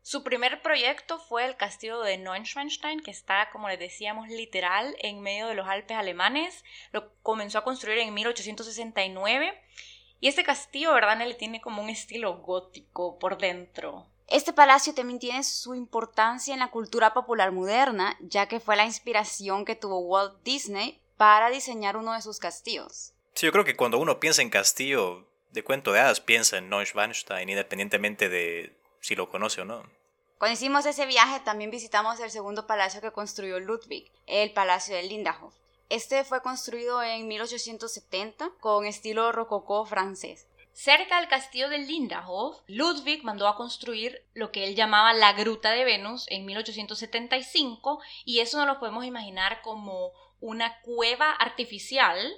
Su 0.01 0.25
primer 0.25 0.63
proyecto 0.63 1.19
fue 1.19 1.45
el 1.45 1.59
castillo 1.59 2.01
de 2.01 2.17
Neuschwanstein, 2.17 3.01
que 3.01 3.11
está, 3.11 3.51
como 3.53 3.69
les 3.69 3.79
decíamos, 3.79 4.29
literal 4.29 4.97
en 5.01 5.21
medio 5.21 5.47
de 5.47 5.55
los 5.55 5.69
Alpes 5.69 5.95
alemanes. 5.95 6.65
Lo 6.93 7.13
comenzó 7.23 7.59
a 7.59 7.65
construir 7.65 7.99
en 7.99 8.15
1869. 8.15 9.63
Y 10.21 10.29
este 10.29 10.43
castillo, 10.43 10.95
¿verdad, 10.95 11.19
le 11.19 11.35
tiene 11.35 11.61
como 11.61 11.83
un 11.83 11.91
estilo 11.91 12.39
gótico 12.39 13.19
por 13.19 13.37
dentro. 13.37 14.07
Este 14.27 14.55
palacio 14.55 14.95
también 14.95 15.19
tiene 15.19 15.45
su 15.45 15.75
importancia 15.75 16.55
en 16.55 16.61
la 16.61 16.71
cultura 16.71 17.13
popular 17.13 17.53
moderna, 17.53 18.17
ya 18.23 18.49
que 18.49 18.59
fue 18.59 18.75
la 18.75 18.87
inspiración 18.87 19.67
que 19.67 19.77
tuvo 19.77 19.99
Walt 19.99 20.43
Disney 20.45 20.99
para 21.19 21.51
diseñar 21.51 21.99
uno 21.99 22.15
de 22.15 22.23
sus 22.23 22.39
castillos. 22.39 23.13
Sí, 23.35 23.45
yo 23.45 23.53
creo 23.53 23.67
que 23.67 23.77
cuando 23.77 23.99
uno 23.99 24.19
piensa 24.19 24.41
en 24.41 24.49
castillo 24.49 25.30
de 25.53 25.65
cuento 25.65 25.93
de 25.93 26.01
hadas, 26.01 26.21
piensa 26.21 26.59
en 26.59 26.69
Neuschwanstein, 26.69 27.49
independientemente 27.49 28.29
de 28.29 28.77
si 29.01 29.17
lo 29.17 29.29
conoce 29.29 29.63
o 29.63 29.65
no. 29.65 29.83
Cuando 30.39 30.55
hicimos 30.55 30.87
ese 30.87 31.05
viaje 31.07 31.41
también 31.41 31.71
visitamos 31.71 32.19
el 32.21 32.31
segundo 32.31 32.67
palacio 32.67 33.01
que 33.01 33.13
construyó 33.13 33.61
Ludwig, 33.61 34.11
el 34.27 34.53
Palacio 34.53 34.95
de 34.97 35.03
Lindenhof. 35.03 35.55
Este 35.91 36.25
fue 36.25 36.41
construido 36.41 37.03
en 37.03 37.29
1870 37.29 38.51
con 38.61 38.87
estilo 38.87 39.33
rococó 39.33 39.85
francés. 39.85 40.47
Cerca 40.73 41.19
del 41.19 41.29
castillo 41.29 41.69
de 41.69 41.79
Lindenhof, 41.79 42.61
Ludwig 42.69 43.23
mandó 43.25 43.49
a 43.49 43.57
construir 43.57 44.25
lo 44.33 44.51
que 44.51 44.65
él 44.65 44.77
llamaba 44.77 45.13
la 45.13 45.33
Gruta 45.33 45.73
de 45.73 45.85
Venus 45.85 46.27
en 46.29 46.47
1875 46.47 48.01
y 48.25 48.39
eso 48.39 48.57
no 48.57 48.67
lo 48.67 48.79
podemos 48.79 49.05
imaginar 49.05 49.61
como 49.63 50.13
una 50.41 50.81
cueva 50.81 51.33
artificial 51.33 52.33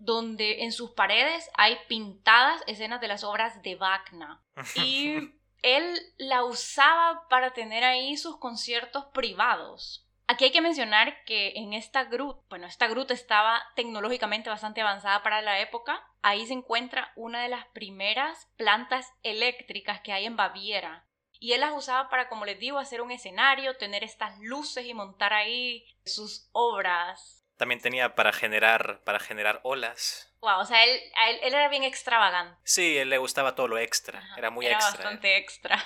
donde 0.00 0.64
en 0.64 0.72
sus 0.72 0.92
paredes 0.92 1.48
hay 1.54 1.76
pintadas 1.86 2.62
escenas 2.66 3.00
de 3.00 3.08
las 3.08 3.22
obras 3.22 3.62
de 3.62 3.76
Wagner. 3.76 4.38
Y 4.74 5.34
él 5.62 5.98
la 6.16 6.44
usaba 6.44 7.28
para 7.28 7.52
tener 7.52 7.84
ahí 7.84 8.16
sus 8.16 8.38
conciertos 8.38 9.04
privados. 9.12 10.06
Aquí 10.26 10.44
hay 10.44 10.52
que 10.52 10.60
mencionar 10.60 11.24
que 11.24 11.52
en 11.56 11.72
esta 11.72 12.04
gruta, 12.04 12.40
bueno, 12.48 12.66
esta 12.66 12.86
gruta 12.86 13.12
estaba 13.12 13.62
tecnológicamente 13.74 14.48
bastante 14.48 14.80
avanzada 14.80 15.22
para 15.22 15.42
la 15.42 15.60
época. 15.60 16.02
Ahí 16.22 16.46
se 16.46 16.52
encuentra 16.52 17.12
una 17.16 17.42
de 17.42 17.48
las 17.48 17.66
primeras 17.68 18.48
plantas 18.56 19.12
eléctricas 19.22 20.00
que 20.00 20.12
hay 20.12 20.26
en 20.26 20.36
Baviera. 20.36 21.04
Y 21.40 21.52
él 21.52 21.60
las 21.60 21.72
usaba 21.76 22.08
para, 22.10 22.28
como 22.28 22.44
les 22.44 22.60
digo, 22.60 22.78
hacer 22.78 23.00
un 23.00 23.10
escenario, 23.10 23.76
tener 23.76 24.04
estas 24.04 24.38
luces 24.38 24.86
y 24.86 24.94
montar 24.94 25.32
ahí 25.32 25.84
sus 26.04 26.48
obras. 26.52 27.39
También 27.60 27.82
tenía 27.82 28.14
para 28.14 28.32
generar, 28.32 29.02
para 29.04 29.20
generar 29.20 29.60
olas. 29.64 30.32
Wow, 30.40 30.60
o 30.60 30.64
sea, 30.64 30.82
él, 30.82 30.98
él, 31.42 31.52
era 31.52 31.68
bien 31.68 31.84
extravagante. 31.84 32.58
Sí, 32.64 32.96
él 32.96 33.10
le 33.10 33.18
gustaba 33.18 33.54
todo 33.54 33.68
lo 33.68 33.76
extra. 33.76 34.26
era 34.38 34.48
muy 34.48 34.64
extra. 34.64 34.88
Era 34.88 34.96
bastante 34.96 35.36
extra. 35.36 35.84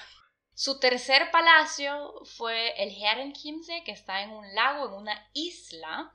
Su 0.54 0.78
tercer 0.78 1.32
palacio 1.32 2.12
fue 2.36 2.80
el 2.80 2.94
Herrenchiemsee, 2.96 3.82
que 3.82 3.90
está 3.90 4.22
en 4.22 4.30
un 4.30 4.54
lago, 4.54 4.86
en 4.86 4.94
una 4.94 5.28
isla, 5.32 6.14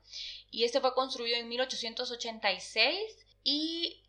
y 0.50 0.64
este 0.64 0.80
fue 0.80 0.94
construido 0.94 1.36
en 1.36 1.50
1886 1.50 3.18
y 3.44 4.08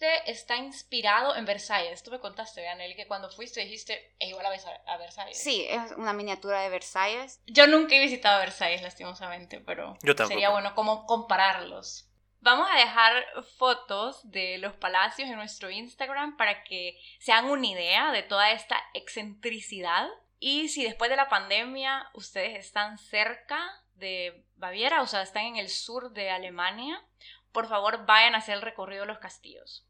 este 0.00 0.30
está 0.30 0.56
inspirado 0.56 1.36
en 1.36 1.44
Versalles. 1.44 2.02
Tú 2.02 2.10
me 2.10 2.20
contaste, 2.20 2.66
Anel, 2.66 2.96
que 2.96 3.06
cuando 3.06 3.28
fuiste 3.30 3.60
dijiste, 3.60 4.14
es 4.18 4.30
igual 4.30 4.46
a 4.46 4.96
Versalles. 4.96 5.38
Sí, 5.38 5.66
es 5.68 5.92
una 5.92 6.14
miniatura 6.14 6.62
de 6.62 6.70
Versalles. 6.70 7.40
Yo 7.46 7.66
nunca 7.66 7.94
he 7.94 8.00
visitado 8.00 8.40
Versalles, 8.40 8.82
lastimosamente, 8.82 9.60
pero 9.60 9.98
sería 10.26 10.50
bueno 10.50 10.74
como 10.74 11.04
compararlos. 11.04 12.06
Vamos 12.40 12.66
a 12.72 12.78
dejar 12.78 13.26
fotos 13.58 14.20
de 14.30 14.56
los 14.56 14.72
palacios 14.72 15.28
en 15.28 15.36
nuestro 15.36 15.70
Instagram 15.70 16.38
para 16.38 16.64
que 16.64 16.98
se 17.18 17.32
hagan 17.32 17.50
una 17.50 17.66
idea 17.66 18.10
de 18.10 18.22
toda 18.22 18.52
esta 18.52 18.82
excentricidad. 18.94 20.08
Y 20.38 20.70
si 20.70 20.82
después 20.82 21.10
de 21.10 21.16
la 21.16 21.28
pandemia 21.28 22.08
ustedes 22.14 22.58
están 22.58 22.96
cerca 22.96 23.70
de 23.96 24.46
Baviera, 24.56 25.02
o 25.02 25.06
sea, 25.06 25.20
están 25.20 25.44
en 25.44 25.56
el 25.56 25.68
sur 25.68 26.12
de 26.12 26.30
Alemania, 26.30 27.04
por 27.52 27.68
favor 27.68 28.06
vayan 28.06 28.34
a 28.34 28.38
hacer 28.38 28.54
el 28.54 28.62
recorrido 28.62 29.02
de 29.02 29.08
los 29.08 29.18
castillos. 29.18 29.86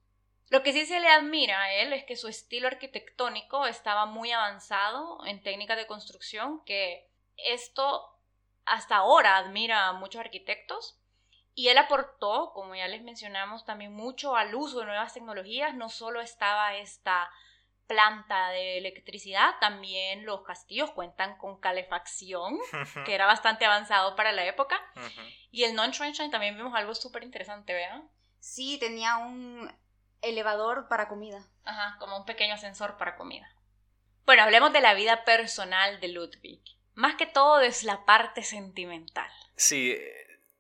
Lo 0.51 0.65
que 0.65 0.73
sí 0.73 0.85
se 0.85 0.99
le 0.99 1.09
admira 1.09 1.63
a 1.63 1.73
él 1.73 1.93
es 1.93 2.05
que 2.05 2.17
su 2.17 2.27
estilo 2.27 2.67
arquitectónico 2.67 3.67
estaba 3.67 4.05
muy 4.05 4.33
avanzado 4.33 5.25
en 5.25 5.43
técnicas 5.43 5.77
de 5.77 5.87
construcción, 5.87 6.63
que 6.65 7.09
esto 7.37 8.19
hasta 8.65 8.97
ahora 8.97 9.37
admira 9.37 9.87
a 9.87 9.93
muchos 9.93 10.21
arquitectos 10.21 11.01
y 11.55 11.69
él 11.69 11.79
aportó, 11.79 12.53
como 12.53 12.75
ya 12.75 12.89
les 12.89 13.03
mencionamos, 13.03 13.65
también 13.65 13.93
mucho 13.93 14.35
al 14.35 14.55
uso 14.55 14.81
de 14.81 14.87
nuevas 14.87 15.15
tecnologías. 15.15 15.75
No 15.75 15.89
solo 15.89 16.21
estaba 16.21 16.75
esta 16.77 17.31
planta 17.87 18.51
de 18.51 18.79
electricidad, 18.79 19.55
también 19.61 20.25
los 20.25 20.43
castillos 20.43 20.91
cuentan 20.93 21.37
con 21.39 21.61
calefacción, 21.61 22.59
que 23.05 23.15
era 23.15 23.27
bastante 23.27 23.67
avanzado 23.67 24.17
para 24.17 24.33
la 24.33 24.45
época. 24.47 24.81
Y 25.51 25.65
el 25.65 25.75
non-Schweinstein 25.75 26.31
también 26.31 26.57
vimos 26.57 26.75
algo 26.75 26.95
súper 26.95 27.23
interesante, 27.23 27.73
¿verdad? 27.73 28.03
Sí, 28.39 28.79
tenía 28.79 29.19
un 29.19 29.71
elevador 30.23 30.89
para 30.89 31.09
comida. 31.09 31.47
Ajá, 31.65 31.97
como 31.99 32.17
un 32.17 32.25
pequeño 32.25 32.55
ascensor 32.55 32.97
para 32.97 33.17
comida. 33.17 33.49
Bueno, 34.27 34.43
hablemos 34.43 34.73
de 34.73 34.81
la 34.81 34.95
vida 34.95 35.25
personal 35.25 36.01
de 36.01 36.09
Ludwig. 36.09 36.61
Más 36.95 37.17
que 37.17 37.27
todo 37.27 37.61
es 37.61 37.83
la 37.83 38.05
parte 38.05 38.43
sentimental. 38.43 39.31
Sí, 39.57 39.97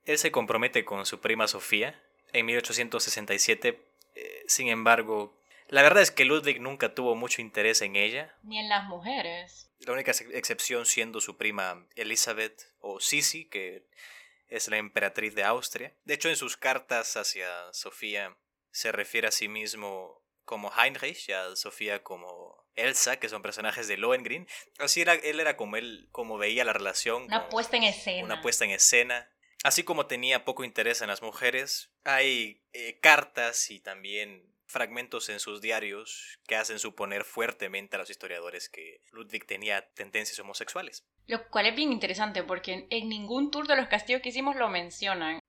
él 0.04 0.18
se 0.18 0.32
compromete 0.32 0.84
con 0.84 1.06
su 1.06 1.20
prima 1.20 1.46
Sofía 1.48 2.00
en 2.32 2.46
1867. 2.46 3.80
Eh, 4.14 4.44
sin 4.46 4.68
embargo, 4.68 5.38
la 5.68 5.82
verdad 5.82 6.02
es 6.02 6.10
que 6.10 6.24
Ludwig 6.24 6.60
nunca 6.60 6.94
tuvo 6.94 7.14
mucho 7.14 7.40
interés 7.40 7.80
en 7.82 7.96
ella. 7.96 8.34
Ni 8.42 8.58
en 8.58 8.68
las 8.68 8.84
mujeres. 8.84 9.70
La 9.80 9.92
única 9.92 10.10
excepción 10.10 10.84
siendo 10.84 11.20
su 11.20 11.36
prima 11.36 11.86
Elizabeth 11.94 12.72
o 12.80 13.00
Sisi, 13.00 13.44
que 13.44 13.86
es 14.48 14.68
la 14.68 14.78
emperatriz 14.78 15.34
de 15.34 15.44
Austria. 15.44 15.94
De 16.04 16.14
hecho, 16.14 16.28
en 16.28 16.36
sus 16.36 16.56
cartas 16.56 17.16
hacia 17.16 17.48
Sofía 17.72 18.36
se 18.70 18.92
refiere 18.92 19.28
a 19.28 19.32
sí 19.32 19.48
mismo 19.48 20.22
como 20.44 20.72
Heinrich 20.76 21.28
y 21.28 21.32
a 21.32 21.54
Sofía 21.54 22.02
como 22.02 22.66
Elsa, 22.74 23.18
que 23.18 23.28
son 23.28 23.42
personajes 23.42 23.86
de 23.88 23.96
Lohengrin. 23.96 24.48
Así 24.78 25.00
era, 25.00 25.14
él 25.14 25.40
era 25.40 25.56
como 25.56 25.76
él, 25.76 26.08
como 26.10 26.38
veía 26.38 26.64
la 26.64 26.72
relación. 26.72 27.24
Una 27.24 27.48
puesta 27.48 27.76
en 27.76 27.84
escena. 27.84 28.24
Una 28.24 28.42
puesta 28.42 28.64
en 28.64 28.72
escena. 28.72 29.30
Así 29.62 29.84
como 29.84 30.06
tenía 30.06 30.44
poco 30.44 30.64
interés 30.64 31.02
en 31.02 31.08
las 31.08 31.22
mujeres, 31.22 31.92
hay 32.04 32.62
eh, 32.72 32.98
cartas 33.00 33.70
y 33.70 33.80
también 33.80 34.50
fragmentos 34.66 35.28
en 35.28 35.40
sus 35.40 35.60
diarios 35.60 36.38
que 36.46 36.56
hacen 36.56 36.78
suponer 36.78 37.24
fuertemente 37.24 37.96
a 37.96 37.98
los 37.98 38.08
historiadores 38.08 38.68
que 38.68 39.02
Ludwig 39.10 39.44
tenía 39.46 39.90
tendencias 39.92 40.38
homosexuales. 40.38 41.04
Lo 41.26 41.46
cual 41.48 41.66
es 41.66 41.76
bien 41.76 41.92
interesante 41.92 42.42
porque 42.42 42.86
en 42.88 43.08
ningún 43.08 43.50
tour 43.50 43.66
de 43.66 43.76
los 43.76 43.88
castillos 43.88 44.22
que 44.22 44.30
hicimos 44.30 44.56
lo 44.56 44.68
mencionan. 44.68 45.40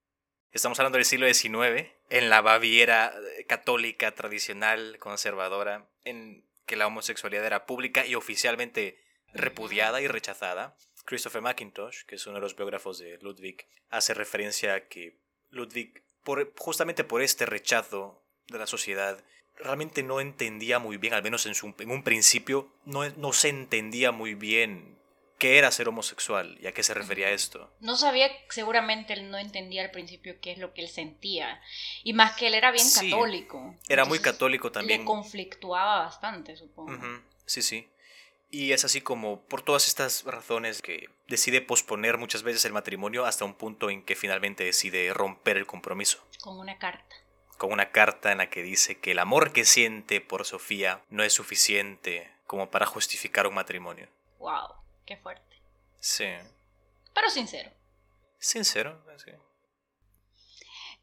Estamos 0.51 0.77
hablando 0.79 0.97
del 0.97 1.05
siglo 1.05 1.31
XIX, 1.31 1.89
en 2.11 2.29
la 2.29 2.41
Baviera 2.41 3.13
eh, 3.37 3.45
católica, 3.45 4.13
tradicional, 4.13 4.97
conservadora, 4.99 5.89
en 6.03 6.45
que 6.65 6.75
la 6.75 6.85
homosexualidad 6.85 7.45
era 7.45 7.65
pública 7.65 8.05
y 8.05 8.15
oficialmente 8.15 9.01
repudiada 9.33 10.01
y 10.01 10.07
rechazada. 10.07 10.75
Christopher 11.05 11.41
McIntosh, 11.41 12.03
que 12.05 12.15
es 12.15 12.27
uno 12.27 12.35
de 12.35 12.41
los 12.41 12.55
biógrafos 12.55 12.99
de 12.99 13.17
Ludwig, 13.21 13.65
hace 13.89 14.13
referencia 14.13 14.75
a 14.75 14.87
que 14.87 15.19
Ludwig, 15.49 16.03
por, 16.23 16.53
justamente 16.57 17.05
por 17.05 17.21
este 17.21 17.45
rechazo 17.45 18.21
de 18.47 18.59
la 18.59 18.67
sociedad, 18.67 19.23
realmente 19.55 20.03
no 20.03 20.19
entendía 20.19 20.79
muy 20.79 20.97
bien, 20.97 21.13
al 21.13 21.23
menos 21.23 21.45
en, 21.45 21.55
su, 21.55 21.73
en 21.79 21.91
un 21.91 22.03
principio, 22.03 22.73
no, 22.83 23.09
no 23.11 23.31
se 23.31 23.49
entendía 23.49 24.11
muy 24.11 24.35
bien 24.35 25.00
qué 25.41 25.57
era 25.57 25.71
ser 25.71 25.89
homosexual 25.89 26.55
y 26.61 26.67
a 26.67 26.71
qué 26.71 26.83
se 26.83 26.93
refería 26.93 27.31
esto. 27.31 27.73
No 27.79 27.95
sabía, 27.95 28.29
seguramente 28.49 29.13
él 29.13 29.31
no 29.31 29.39
entendía 29.39 29.81
al 29.81 29.89
principio 29.89 30.39
qué 30.39 30.51
es 30.51 30.59
lo 30.59 30.71
que 30.75 30.81
él 30.81 30.87
sentía. 30.87 31.59
Y 32.03 32.13
más 32.13 32.35
que 32.35 32.45
él 32.45 32.53
era 32.53 32.69
bien 32.69 32.85
católico. 32.93 33.75
Era 33.89 34.05
muy 34.05 34.19
católico 34.19 34.71
también. 34.71 34.99
Le 34.99 35.05
conflictuaba 35.05 36.03
bastante, 36.03 36.55
supongo. 36.55 36.93
Sí, 37.47 37.63
sí. 37.63 37.89
Y 38.51 38.73
es 38.73 38.85
así 38.85 39.01
como 39.01 39.41
por 39.45 39.63
todas 39.63 39.87
estas 39.87 40.25
razones 40.25 40.83
que 40.83 41.09
decide 41.27 41.59
posponer 41.59 42.19
muchas 42.19 42.43
veces 42.43 42.63
el 42.65 42.73
matrimonio 42.73 43.25
hasta 43.25 43.43
un 43.43 43.55
punto 43.55 43.89
en 43.89 44.03
que 44.03 44.15
finalmente 44.15 44.63
decide 44.63 45.11
romper 45.11 45.57
el 45.57 45.65
compromiso. 45.65 46.23
Con 46.43 46.59
una 46.59 46.77
carta. 46.77 47.15
Con 47.57 47.73
una 47.73 47.89
carta 47.89 48.31
en 48.31 48.37
la 48.37 48.51
que 48.51 48.61
dice 48.61 48.99
que 48.99 49.13
el 49.13 49.19
amor 49.19 49.53
que 49.53 49.65
siente 49.65 50.21
por 50.21 50.45
Sofía 50.45 51.01
no 51.09 51.23
es 51.23 51.33
suficiente 51.33 52.31
como 52.45 52.69
para 52.69 52.85
justificar 52.85 53.47
un 53.47 53.55
matrimonio. 53.55 54.07
¡Wow! 54.37 54.80
¡Qué 55.11 55.17
fuerte! 55.17 55.61
Sí. 55.99 56.29
Pero 57.13 57.29
sincero. 57.29 57.69
Sincero, 58.39 59.03
sí. 59.17 59.31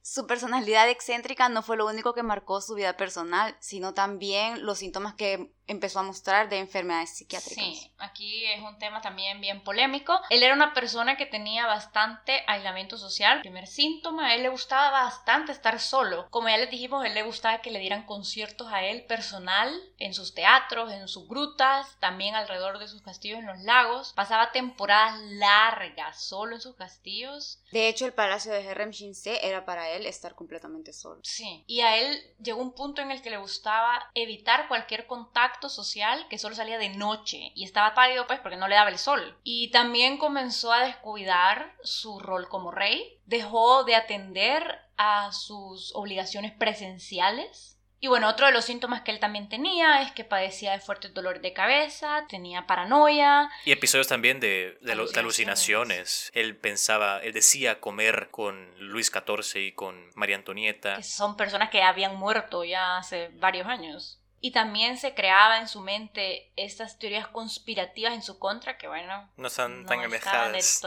Su 0.00 0.27
personalidad 0.27 0.88
excéntrica 0.88 1.50
no 1.50 1.62
fue 1.62 1.77
lo 1.77 1.85
único 1.85 2.15
que 2.15 2.23
marcó 2.23 2.62
su 2.62 2.75
vida 2.75 2.97
personal, 2.97 3.55
sino 3.61 3.93
también 3.93 4.65
los 4.65 4.79
síntomas 4.79 5.12
que 5.12 5.53
empezó 5.69 6.01
a 6.01 6.03
mostrar 6.03 6.49
de 6.49 6.59
enfermedades 6.59 7.11
psiquiátricas. 7.11 7.65
Sí, 7.65 7.93
aquí 7.99 8.47
es 8.47 8.61
un 8.63 8.79
tema 8.79 9.01
también 9.01 9.41
bien 9.41 9.63
polémico. 9.63 10.19
Él 10.31 10.43
era 10.43 10.55
una 10.55 10.73
persona 10.75 11.17
que 11.17 11.27
tenía 11.27 11.67
bastante 11.67 12.43
aislamiento 12.47 12.97
social. 12.97 13.43
primer 13.43 13.67
síntoma, 13.67 14.29
a 14.29 14.35
él 14.35 14.43
le 14.43 14.49
gustaba 14.49 14.91
bastante 14.91 15.53
estar 15.53 15.79
solo. 15.79 16.27
Como 16.31 16.49
ya 16.49 16.57
les 16.57 16.71
dijimos, 16.71 17.05
a 17.05 17.07
él 17.07 17.15
le 17.15 17.23
gustaba 17.23 17.61
que 17.61 17.71
le 17.71 17.79
dieran 17.79 18.07
conciertos 18.07 18.69
a 18.73 18.83
él 18.83 19.05
personal 19.05 19.73
en 19.99 20.15
sus 20.15 20.35
teatros, 20.35 20.91
en 20.91 21.07
sus 21.07 21.29
grutas, 21.29 21.97
también 22.01 22.35
alrededor 22.35 22.79
de 22.79 22.89
sus 22.89 23.03
castillos 23.03 23.41
en 23.41 23.47
los 23.47 23.59
lagos. 23.61 24.13
Pasaba 24.15 24.53
temporadas 24.53 25.21
largas 25.21 26.23
solo 26.23 26.55
en 26.55 26.63
sus 26.63 26.77
castillos. 26.77 27.63
De 27.73 27.89
hecho, 27.89 28.07
el 28.07 28.15
palacio 28.15 28.53
de 28.53 28.65
Herrenchiemsee 28.65 29.47
era 29.47 29.67
para 29.67 29.91
él 29.91 30.07
estar 30.07 30.35
completamente 30.35 30.95
solo. 30.95 31.21
Sí, 31.25 31.65
y 31.67 31.83
a 31.83 31.99
él 31.99 32.19
llegó 32.43 32.63
un 32.63 32.73
punto 32.73 33.03
en 33.03 33.11
el 33.11 33.21
que 33.21 33.31
le 33.31 33.37
gustaba 33.37 34.11
evitar 34.15 34.69
cualquier 34.69 35.07
contacto 35.07 35.58
social 35.69 36.27
que 36.29 36.38
solo 36.38 36.55
salía 36.55 36.79
de 36.79 36.91
noche 36.91 37.50
y 37.55 37.65
estaba 37.65 37.95
pálido 37.95 38.29
pues 38.29 38.38
porque 38.38 38.57
no 38.57 38.69
le 38.69 38.77
daba 38.77 38.91
el 38.91 38.99
sol. 38.99 39.37
Y 39.43 39.71
también 39.73 40.19
comenzó 40.19 40.73
a 40.73 40.85
descuidar 40.85 41.75
su 41.83 42.21
rol 42.21 42.49
como 42.49 42.71
rey, 42.71 43.19
dejó 43.27 43.83
de 43.83 43.97
atender 43.97 44.79
a 44.97 45.33
sus 45.33 45.93
obligaciones 45.95 46.53
presenciales 46.53 47.79
y 48.00 48.07
bueno, 48.07 48.29
otro 48.29 48.47
de 48.47 48.53
los 48.53 48.65
síntomas 48.65 49.03
que 49.03 49.11
él 49.11 49.19
también 49.19 49.49
tenía 49.49 50.03
es 50.03 50.12
que 50.12 50.23
padecía 50.23 50.73
de 50.73 50.79
fuertes 50.79 51.12
dolores 51.12 51.43
de 51.43 51.53
cabeza, 51.53 52.27
tenía 52.29 52.67
paranoia. 52.67 53.50
Y 53.65 53.73
episodios 53.73 54.07
también 54.07 54.38
de, 54.38 54.79
de, 54.81 54.93
alucinaciones. 54.93 56.31
Él 56.33 56.57
pensaba, 56.57 57.21
él 57.23 57.33
decía 57.33 57.81
comer 57.81 58.29
con 58.31 58.73
Luis 58.79 59.11
XIV 59.12 59.62
y 59.62 59.73
con 59.73 60.11
María 60.15 60.37
Antonieta. 60.37 60.97
Que 60.97 61.03
son 61.03 61.37
personas 61.37 61.71
que 61.71 61.83
habían 61.83 62.15
muerto 62.17 62.62
ya 62.62 62.99
hace 62.99 63.31
varios 63.35 63.67
años. 63.67 64.18
Y 64.40 64.52
también 64.52 64.99
se 64.99 65.14
creaba 65.14 65.59
en 65.59 65.68
su 65.68 65.80
mente 65.80 66.52
estas 66.57 66.99
teorías 66.99 67.26
conspirativas 67.28 68.12
en 68.12 68.23
su 68.23 68.38
contra 68.38 68.78
que, 68.78 68.87
bueno, 68.87 69.28
no 69.37 69.50
son 69.50 69.85
tan 69.87 70.00
alejadas 70.00 70.83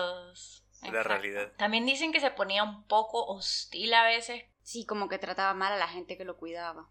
de 0.81 0.91
la 0.91 1.03
realidad. 1.03 1.51
También 1.57 1.85
dicen 1.85 2.13
que 2.13 2.19
se 2.19 2.31
ponía 2.31 2.63
un 2.63 2.83
poco 2.85 3.25
hostil 3.25 3.93
a 3.93 4.03
veces. 4.03 4.45
Sí, 4.63 4.85
como 4.85 5.09
que 5.09 5.17
trataba 5.17 5.53
mal 5.53 5.73
a 5.73 5.77
la 5.77 5.87
gente 5.87 6.17
que 6.17 6.23
lo 6.23 6.37
cuidaba. 6.37 6.87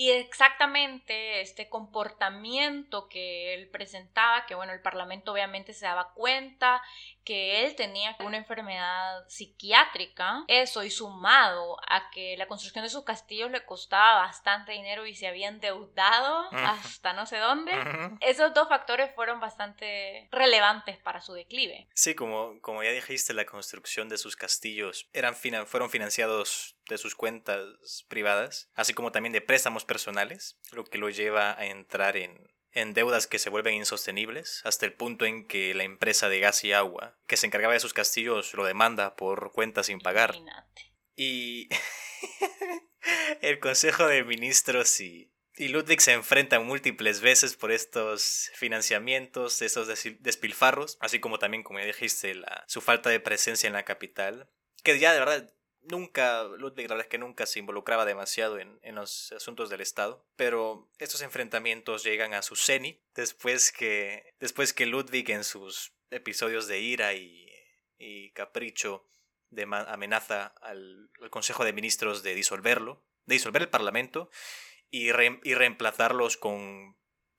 Y 0.00 0.12
exactamente 0.12 1.40
este 1.40 1.68
comportamiento 1.68 3.08
que 3.08 3.52
él 3.54 3.68
presentaba, 3.68 4.46
que 4.46 4.54
bueno, 4.54 4.72
el 4.72 4.80
Parlamento 4.80 5.32
obviamente 5.32 5.72
se 5.72 5.86
daba 5.86 6.12
cuenta 6.14 6.80
que 7.24 7.66
él 7.66 7.74
tenía 7.74 8.16
una 8.20 8.36
enfermedad 8.36 9.28
psiquiátrica, 9.28 10.44
eso 10.46 10.84
y 10.84 10.90
sumado 10.90 11.78
a 11.88 12.10
que 12.10 12.36
la 12.38 12.46
construcción 12.46 12.84
de 12.84 12.90
sus 12.90 13.02
castillos 13.02 13.50
le 13.50 13.66
costaba 13.66 14.22
bastante 14.22 14.70
dinero 14.70 15.04
y 15.04 15.16
se 15.16 15.26
había 15.26 15.48
endeudado 15.48 16.48
hasta 16.52 17.12
no 17.12 17.26
sé 17.26 17.38
dónde, 17.38 17.72
esos 18.20 18.54
dos 18.54 18.68
factores 18.68 19.12
fueron 19.16 19.40
bastante 19.40 20.28
relevantes 20.30 20.96
para 20.98 21.20
su 21.20 21.32
declive. 21.32 21.88
Sí, 21.92 22.14
como, 22.14 22.60
como 22.60 22.84
ya 22.84 22.92
dijiste, 22.92 23.34
la 23.34 23.46
construcción 23.46 24.08
de 24.08 24.16
sus 24.16 24.36
castillos 24.36 25.08
eran, 25.12 25.34
fueron 25.34 25.90
financiados 25.90 26.76
de 26.88 26.98
sus 26.98 27.14
cuentas 27.14 28.06
privadas, 28.08 28.70
así 28.74 28.94
como 28.94 29.12
también 29.12 29.32
de 29.32 29.42
préstamos 29.42 29.84
personales, 29.88 30.56
lo 30.70 30.84
que 30.84 30.98
lo 30.98 31.10
lleva 31.10 31.58
a 31.58 31.66
entrar 31.66 32.16
en, 32.16 32.48
en 32.70 32.94
deudas 32.94 33.26
que 33.26 33.40
se 33.40 33.50
vuelven 33.50 33.74
insostenibles, 33.74 34.60
hasta 34.64 34.86
el 34.86 34.92
punto 34.92 35.24
en 35.24 35.48
que 35.48 35.74
la 35.74 35.82
empresa 35.82 36.28
de 36.28 36.38
gas 36.38 36.62
y 36.62 36.72
agua, 36.72 37.18
que 37.26 37.36
se 37.36 37.46
encargaba 37.46 37.74
de 37.74 37.80
sus 37.80 37.94
castillos, 37.94 38.54
lo 38.54 38.64
demanda 38.64 39.16
por 39.16 39.50
cuentas 39.50 39.86
sin 39.86 39.98
pagar. 39.98 40.36
Y 41.16 41.68
el 43.40 43.58
Consejo 43.58 44.06
de 44.06 44.22
Ministros 44.22 45.00
y, 45.00 45.32
y 45.56 45.68
Ludwig 45.68 46.00
se 46.00 46.12
enfrentan 46.12 46.66
múltiples 46.66 47.20
veces 47.20 47.56
por 47.56 47.72
estos 47.72 48.50
financiamientos, 48.54 49.60
esos 49.62 49.88
despilfarros, 50.20 50.98
así 51.00 51.18
como 51.18 51.40
también, 51.40 51.64
como 51.64 51.80
ya 51.80 51.86
dijiste, 51.86 52.34
la, 52.36 52.64
su 52.68 52.80
falta 52.80 53.10
de 53.10 53.18
presencia 53.18 53.66
en 53.66 53.72
la 53.72 53.84
capital, 53.84 54.48
que 54.84 54.98
ya 54.98 55.12
de 55.12 55.18
verdad 55.18 55.52
nunca, 55.88 56.44
Ludwig 56.44 56.88
la 56.88 56.94
verdad 56.94 57.06
es 57.06 57.10
que 57.10 57.18
nunca 57.18 57.46
se 57.46 57.58
involucraba 57.58 58.04
demasiado 58.04 58.58
en, 58.58 58.78
en, 58.82 58.94
los 58.94 59.32
asuntos 59.32 59.70
del 59.70 59.80
Estado, 59.80 60.24
pero 60.36 60.88
estos 60.98 61.22
enfrentamientos 61.22 62.04
llegan 62.04 62.34
a 62.34 62.42
su 62.42 62.56
cenit 62.56 63.00
después 63.14 63.72
que, 63.72 64.34
después 64.40 64.72
que 64.72 64.86
Ludwig 64.86 65.30
en 65.30 65.44
sus 65.44 65.92
episodios 66.10 66.68
de 66.68 66.80
ira 66.80 67.14
y, 67.14 67.50
y 67.98 68.30
capricho 68.30 69.04
de 69.50 69.62
amenaza 69.62 70.54
al, 70.60 71.10
Consejo 71.30 71.64
de 71.64 71.72
Ministros 71.72 72.22
de 72.22 72.34
disolverlo, 72.34 73.02
de 73.26 73.34
disolver 73.34 73.62
el 73.62 73.68
Parlamento 73.68 74.30
y, 74.90 75.08
y 75.08 75.54
reemplazarlos 75.54 76.36
con 76.36 76.96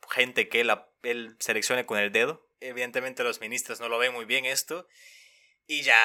gente 0.09 0.49
que 0.49 0.61
él, 0.61 0.71
él 1.03 1.35
seleccione 1.39 1.85
con 1.85 1.97
el 1.97 2.11
dedo. 2.11 2.47
Evidentemente 2.59 3.23
los 3.23 3.41
ministros 3.41 3.79
no 3.79 3.89
lo 3.89 3.97
ven 3.97 4.13
muy 4.13 4.25
bien 4.25 4.45
esto 4.45 4.87
y 5.65 5.83
ya 5.83 6.01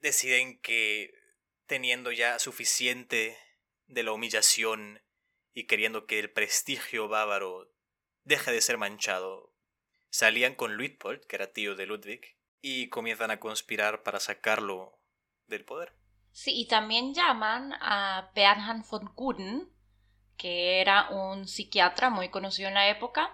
deciden 0.00 0.58
que 0.60 1.14
teniendo 1.70 2.10
ya 2.10 2.40
suficiente 2.40 3.38
de 3.86 4.02
la 4.02 4.10
humillación 4.10 5.00
y 5.54 5.68
queriendo 5.68 6.04
que 6.04 6.18
el 6.18 6.28
prestigio 6.28 7.06
bávaro 7.06 7.72
deje 8.24 8.50
de 8.50 8.60
ser 8.60 8.76
manchado, 8.76 9.54
salían 10.10 10.56
con 10.56 10.74
Luitpold, 10.74 11.24
que 11.26 11.36
era 11.36 11.52
tío 11.52 11.76
de 11.76 11.86
Ludwig, 11.86 12.36
y 12.60 12.88
comienzan 12.88 13.30
a 13.30 13.38
conspirar 13.38 14.02
para 14.02 14.18
sacarlo 14.18 14.98
del 15.46 15.64
poder. 15.64 15.94
Sí, 16.32 16.60
y 16.60 16.66
también 16.66 17.14
llaman 17.14 17.72
a 17.74 18.32
Bernhard 18.34 18.84
von 18.90 19.12
Guden, 19.14 19.72
que 20.36 20.80
era 20.80 21.10
un 21.10 21.46
psiquiatra 21.46 22.10
muy 22.10 22.30
conocido 22.30 22.66
en 22.66 22.74
la 22.74 22.88
época, 22.88 23.32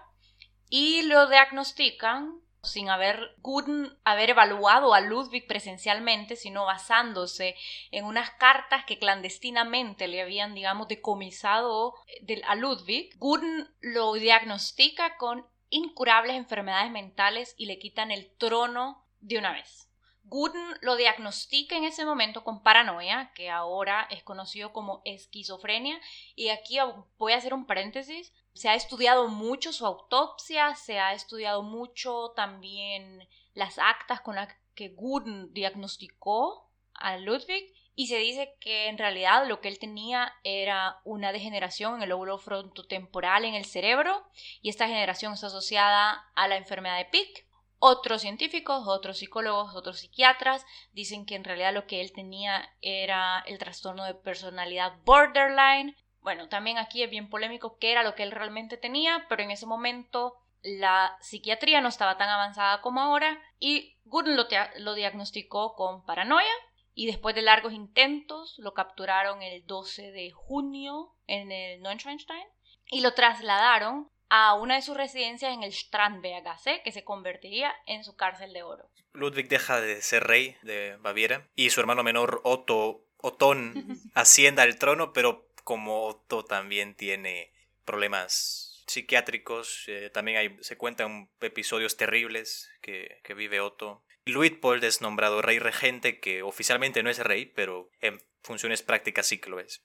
y 0.69 1.01
lo 1.01 1.27
diagnostican 1.27 2.39
sin 2.67 2.89
haber 2.89 3.35
Guden 3.37 3.97
haber 4.03 4.31
evaluado 4.31 4.93
a 4.93 5.01
Ludwig 5.01 5.47
presencialmente, 5.47 6.35
sino 6.35 6.65
basándose 6.65 7.55
en 7.91 8.05
unas 8.05 8.31
cartas 8.31 8.85
que 8.85 8.99
clandestinamente 8.99 10.07
le 10.07 10.21
habían, 10.21 10.53
digamos, 10.53 10.87
decomisado 10.87 11.95
eh, 12.27 12.41
a 12.45 12.55
Ludwig, 12.55 13.17
Guden 13.17 13.67
lo 13.81 14.13
diagnostica 14.13 15.17
con 15.17 15.45
incurables 15.69 16.35
enfermedades 16.35 16.91
mentales 16.91 17.55
y 17.57 17.65
le 17.65 17.79
quitan 17.79 18.11
el 18.11 18.29
trono 18.37 19.03
de 19.19 19.37
una 19.37 19.53
vez. 19.53 19.87
Guden 20.29 20.77
lo 20.81 20.97
diagnostica 20.97 21.77
en 21.77 21.85
ese 21.85 22.03
momento 22.03 22.43
con 22.43 22.61
paranoia, 22.61 23.31
que 23.33 23.49
ahora 23.49 24.07
es 24.11 24.23
conocido 24.23 24.73
como 24.73 25.01
esquizofrenia, 25.05 25.99
y 26.35 26.49
aquí 26.49 26.77
voy 27.17 27.31
a 27.31 27.37
hacer 27.37 27.53
un 27.53 27.65
paréntesis, 27.65 28.33
se 28.57 28.69
ha 28.69 28.75
estudiado 28.75 29.27
mucho 29.27 29.71
su 29.71 29.85
autopsia, 29.85 30.73
se 30.75 30.99
ha 30.99 31.13
estudiado 31.13 31.61
mucho 31.61 32.33
también 32.35 33.27
las 33.53 33.77
actas 33.77 34.21
con 34.21 34.35
las 34.35 34.49
que 34.73 34.89
Guden 34.89 35.53
diagnosticó 35.53 36.71
a 36.95 37.17
Ludwig 37.17 37.71
y 37.95 38.07
se 38.07 38.17
dice 38.17 38.55
que 38.59 38.87
en 38.87 38.97
realidad 38.97 39.47
lo 39.47 39.61
que 39.61 39.67
él 39.67 39.77
tenía 39.77 40.33
era 40.43 40.99
una 41.03 41.31
degeneración 41.31 41.95
en 41.95 42.03
el 42.03 42.09
lóbulo 42.09 42.39
frontotemporal 42.39 43.45
en 43.45 43.53
el 43.53 43.65
cerebro 43.65 44.27
y 44.61 44.69
esta 44.69 44.85
degeneración 44.85 45.33
está 45.33 45.47
asociada 45.47 46.25
a 46.35 46.47
la 46.47 46.57
enfermedad 46.57 46.97
de 46.97 47.05
Pick. 47.05 47.45
Otros 47.79 48.21
científicos, 48.23 48.87
otros 48.87 49.19
psicólogos, 49.19 49.75
otros 49.75 49.99
psiquiatras 49.99 50.65
dicen 50.93 51.27
que 51.27 51.35
en 51.35 51.43
realidad 51.43 51.75
lo 51.75 51.85
que 51.85 52.01
él 52.01 52.11
tenía 52.11 52.67
era 52.81 53.43
el 53.45 53.59
trastorno 53.59 54.03
de 54.03 54.15
personalidad 54.15 54.93
borderline 55.05 55.95
bueno, 56.27 56.49
también 56.49 56.77
aquí 56.77 57.03
es 57.03 57.09
bien 57.09 57.29
polémico 57.29 57.77
qué 57.79 57.89
era 57.89 58.03
lo 58.03 58.13
que 58.13 58.23
él 58.23 58.31
realmente 58.31 58.75
tenía, 58.75 59.25
pero 59.29 59.43
en 59.43 59.49
ese 59.49 59.65
momento 59.65 60.33
la 60.61 61.15
psiquiatría 61.21 61.79
no 61.79 61.87
estaba 61.87 62.17
tan 62.17 62.27
avanzada 62.27 62.81
como 62.81 62.99
ahora 62.99 63.41
y 63.59 63.95
Guden 64.03 64.35
lo, 64.35 64.93
diagnosticó 64.93 65.73
con 65.75 66.03
paranoia 66.03 66.51
y 66.93 67.05
después 67.05 67.33
de 67.33 67.43
largos 67.43 67.71
intentos 67.71 68.55
lo 68.57 68.73
capturaron 68.73 69.41
el 69.41 69.65
12 69.65 70.11
de 70.11 70.31
junio 70.31 71.15
en 71.27 71.49
el 71.53 71.81
Neuschwanstein 71.81 72.43
y 72.87 72.99
lo 72.99 73.13
trasladaron 73.13 74.09
a 74.27 74.55
una 74.55 74.75
de 74.75 74.81
sus 74.81 74.97
residencias 74.97 75.53
en 75.53 75.63
el 75.63 75.71
Strandbergasse, 75.71 76.81
que 76.83 76.91
se 76.91 77.05
convertiría 77.05 77.73
en 77.85 78.03
su 78.03 78.17
cárcel 78.17 78.51
de 78.51 78.63
oro. 78.63 78.91
Ludwig 79.13 79.47
deja 79.47 79.79
de 79.79 80.01
ser 80.01 80.25
rey 80.25 80.57
de 80.61 80.97
Baviera 80.97 81.47
y 81.55 81.69
su 81.69 81.79
hermano 81.79 82.03
menor 82.03 82.41
Otto 82.43 83.05
Otón 83.15 83.97
ascienda 84.13 84.63
al 84.63 84.77
trono, 84.77 85.13
pero 85.13 85.46
como 85.67 86.05
Otto 86.05 86.45
también 86.45 86.95
tiene 86.95 87.51
problemas 87.83 88.85
psiquiátricos, 88.87 89.83
eh, 89.87 90.09
también 90.09 90.37
hay, 90.37 90.57
se 90.61 90.77
cuentan 90.77 91.29
episodios 91.41 91.97
terribles 91.97 92.71
que, 92.81 93.21
vive 93.35 93.59
Otto. 93.59 94.05
Luitpold 94.23 94.81
es 94.85 95.01
nombrado 95.01 95.41
rey 95.41 95.59
regente, 95.59 96.21
que 96.21 96.41
oficialmente 96.41 97.03
no 97.03 97.09
es 97.09 97.19
rey, 97.19 97.47
pero 97.47 97.89
en 97.99 98.17
funciones 98.43 98.81
prácticas 98.81 99.25
sí 99.25 99.41
que 99.41 99.49
lo 99.49 99.59
es. 99.59 99.83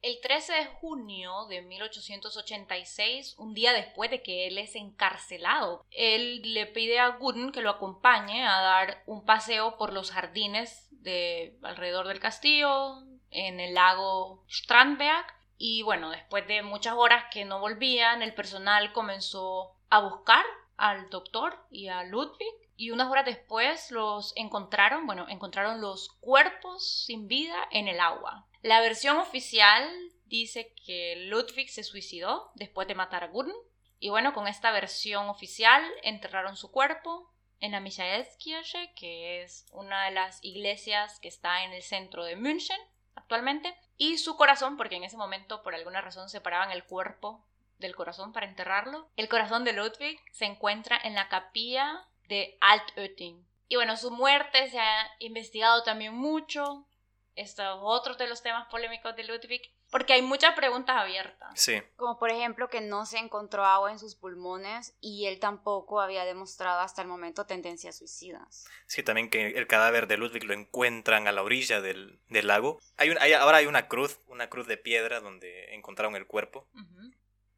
El 0.00 0.18
13 0.22 0.54
de 0.54 0.64
junio 0.64 1.44
de 1.50 1.60
1886, 1.60 3.34
un 3.36 3.52
día 3.52 3.74
después 3.74 4.10
de 4.10 4.22
que 4.22 4.46
él 4.46 4.56
es 4.56 4.76
encarcelado, 4.76 5.84
él 5.90 6.40
le 6.54 6.64
pide 6.64 7.00
a 7.00 7.08
Guden 7.08 7.52
que 7.52 7.60
lo 7.60 7.68
acompañe 7.68 8.46
a 8.46 8.62
dar 8.62 9.02
un 9.04 9.26
paseo 9.26 9.76
por 9.76 9.92
los 9.92 10.10
jardines 10.10 10.88
de 10.90 11.58
alrededor 11.62 12.08
del 12.08 12.18
castillo, 12.18 13.02
en 13.36 13.60
el 13.60 13.74
lago 13.74 14.42
Strandberg. 14.48 15.26
Y 15.58 15.82
bueno, 15.82 16.10
después 16.10 16.46
de 16.48 16.62
muchas 16.62 16.94
horas 16.94 17.26
que 17.30 17.44
no 17.44 17.60
volvían, 17.60 18.22
el 18.22 18.34
personal 18.34 18.92
comenzó 18.92 19.76
a 19.90 20.00
buscar 20.00 20.44
al 20.76 21.08
doctor 21.10 21.66
y 21.70 21.88
a 21.88 22.02
Ludwig. 22.02 22.54
Y 22.76 22.90
unas 22.90 23.10
horas 23.10 23.24
después 23.24 23.90
los 23.90 24.32
encontraron, 24.36 25.06
bueno, 25.06 25.26
encontraron 25.28 25.80
los 25.80 26.10
cuerpos 26.20 27.04
sin 27.04 27.26
vida 27.28 27.56
en 27.70 27.88
el 27.88 28.00
agua. 28.00 28.46
La 28.62 28.80
versión 28.80 29.18
oficial 29.18 29.88
dice 30.24 30.74
que 30.84 31.16
Ludwig 31.28 31.70
se 31.70 31.84
suicidó 31.84 32.50
después 32.54 32.88
de 32.88 32.94
matar 32.94 33.24
a 33.24 33.28
Gurn. 33.28 33.52
Y 33.98 34.10
bueno, 34.10 34.34
con 34.34 34.46
esta 34.46 34.72
versión 34.72 35.28
oficial 35.28 35.82
enterraron 36.02 36.56
su 36.56 36.70
cuerpo 36.70 37.32
en 37.60 37.72
la 37.72 37.80
Michaelskirche, 37.80 38.92
que 38.94 39.42
es 39.42 39.66
una 39.72 40.04
de 40.06 40.10
las 40.10 40.44
iglesias 40.44 41.18
que 41.20 41.28
está 41.28 41.64
en 41.64 41.72
el 41.72 41.82
centro 41.82 42.24
de 42.24 42.36
München 42.36 42.78
actualmente, 43.26 43.76
y 43.98 44.18
su 44.18 44.36
corazón, 44.36 44.76
porque 44.76 44.94
en 44.94 45.02
ese 45.02 45.16
momento 45.16 45.64
por 45.64 45.74
alguna 45.74 46.00
razón 46.00 46.28
separaban 46.28 46.70
el 46.70 46.84
cuerpo 46.84 47.44
del 47.78 47.96
corazón 47.96 48.32
para 48.32 48.46
enterrarlo. 48.46 49.08
El 49.16 49.28
corazón 49.28 49.64
de 49.64 49.72
Ludwig 49.72 50.20
se 50.30 50.44
encuentra 50.44 50.96
en 51.02 51.14
la 51.16 51.28
capilla 51.28 52.06
de 52.28 52.56
Altötting. 52.60 53.44
Y 53.68 53.74
bueno, 53.74 53.96
su 53.96 54.12
muerte 54.12 54.70
se 54.70 54.78
ha 54.78 55.10
investigado 55.18 55.82
también 55.82 56.14
mucho. 56.14 56.86
Esto 57.34 57.62
es 57.62 57.78
otro 57.80 58.14
de 58.14 58.28
los 58.28 58.42
temas 58.42 58.68
polémicos 58.68 59.16
de 59.16 59.24
Ludwig. 59.24 59.74
Porque 59.90 60.12
hay 60.14 60.22
muchas 60.22 60.54
preguntas 60.54 60.96
abiertas. 60.96 61.48
Sí. 61.54 61.80
Como 61.96 62.18
por 62.18 62.30
ejemplo 62.30 62.68
que 62.68 62.80
no 62.80 63.06
se 63.06 63.18
encontró 63.18 63.64
agua 63.64 63.92
en 63.92 63.98
sus 63.98 64.14
pulmones 64.16 64.96
y 65.00 65.26
él 65.26 65.38
tampoco 65.38 66.00
había 66.00 66.24
demostrado 66.24 66.80
hasta 66.80 67.02
el 67.02 67.08
momento 67.08 67.46
tendencias 67.46 67.96
suicidas. 67.96 68.66
Sí, 68.86 69.02
también 69.02 69.30
que 69.30 69.46
el 69.48 69.66
cadáver 69.66 70.06
de 70.06 70.16
Ludwig 70.16 70.44
lo 70.44 70.54
encuentran 70.54 71.28
a 71.28 71.32
la 71.32 71.42
orilla 71.42 71.80
del, 71.80 72.20
lago. 72.28 72.80
Hay, 72.96 73.10
un, 73.10 73.18
ahora 73.18 73.58
hay 73.58 73.66
una 73.66 73.88
cruz, 73.88 74.18
una 74.26 74.48
cruz 74.48 74.66
de 74.66 74.76
piedra 74.76 75.20
donde 75.20 75.74
encontraron 75.74 76.16
el 76.16 76.26
cuerpo. 76.26 76.68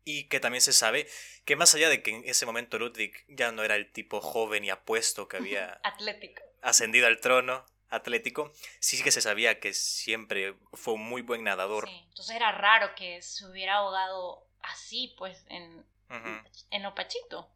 Y 0.04 0.24
que 0.28 0.40
también 0.40 0.62
se 0.62 0.72
sabe 0.72 1.06
que 1.44 1.56
más 1.56 1.74
allá 1.74 1.90
de 1.90 2.02
que 2.02 2.14
en 2.14 2.22
ese 2.24 2.46
momento 2.46 2.78
Ludwig 2.78 3.12
ya 3.28 3.52
no 3.52 3.62
era 3.62 3.76
el 3.76 3.90
tipo 3.92 4.20
joven 4.20 4.64
y 4.64 4.70
apuesto 4.70 5.28
que 5.28 5.36
había 5.36 5.80
Atlético. 5.84 6.42
ascendido 6.62 7.06
al 7.06 7.20
trono, 7.20 7.66
atlético, 7.90 8.52
sí 8.80 9.02
que 9.02 9.10
se 9.10 9.20
sabía 9.20 9.60
que 9.60 9.72
siempre 9.74 10.54
fue 10.72 10.94
un 10.94 11.08
muy 11.08 11.22
buen 11.22 11.44
nadador. 11.44 11.88
Sí, 11.88 12.04
entonces 12.08 12.36
era 12.36 12.52
raro 12.52 12.94
que 12.94 13.22
se 13.22 13.46
hubiera 13.46 13.76
ahogado 13.76 14.46
así, 14.62 15.14
pues, 15.18 15.44
en, 15.48 15.78
Ujú. 16.10 16.28
en 16.70 16.82
lo 16.82 16.94
pachito. 16.94 17.50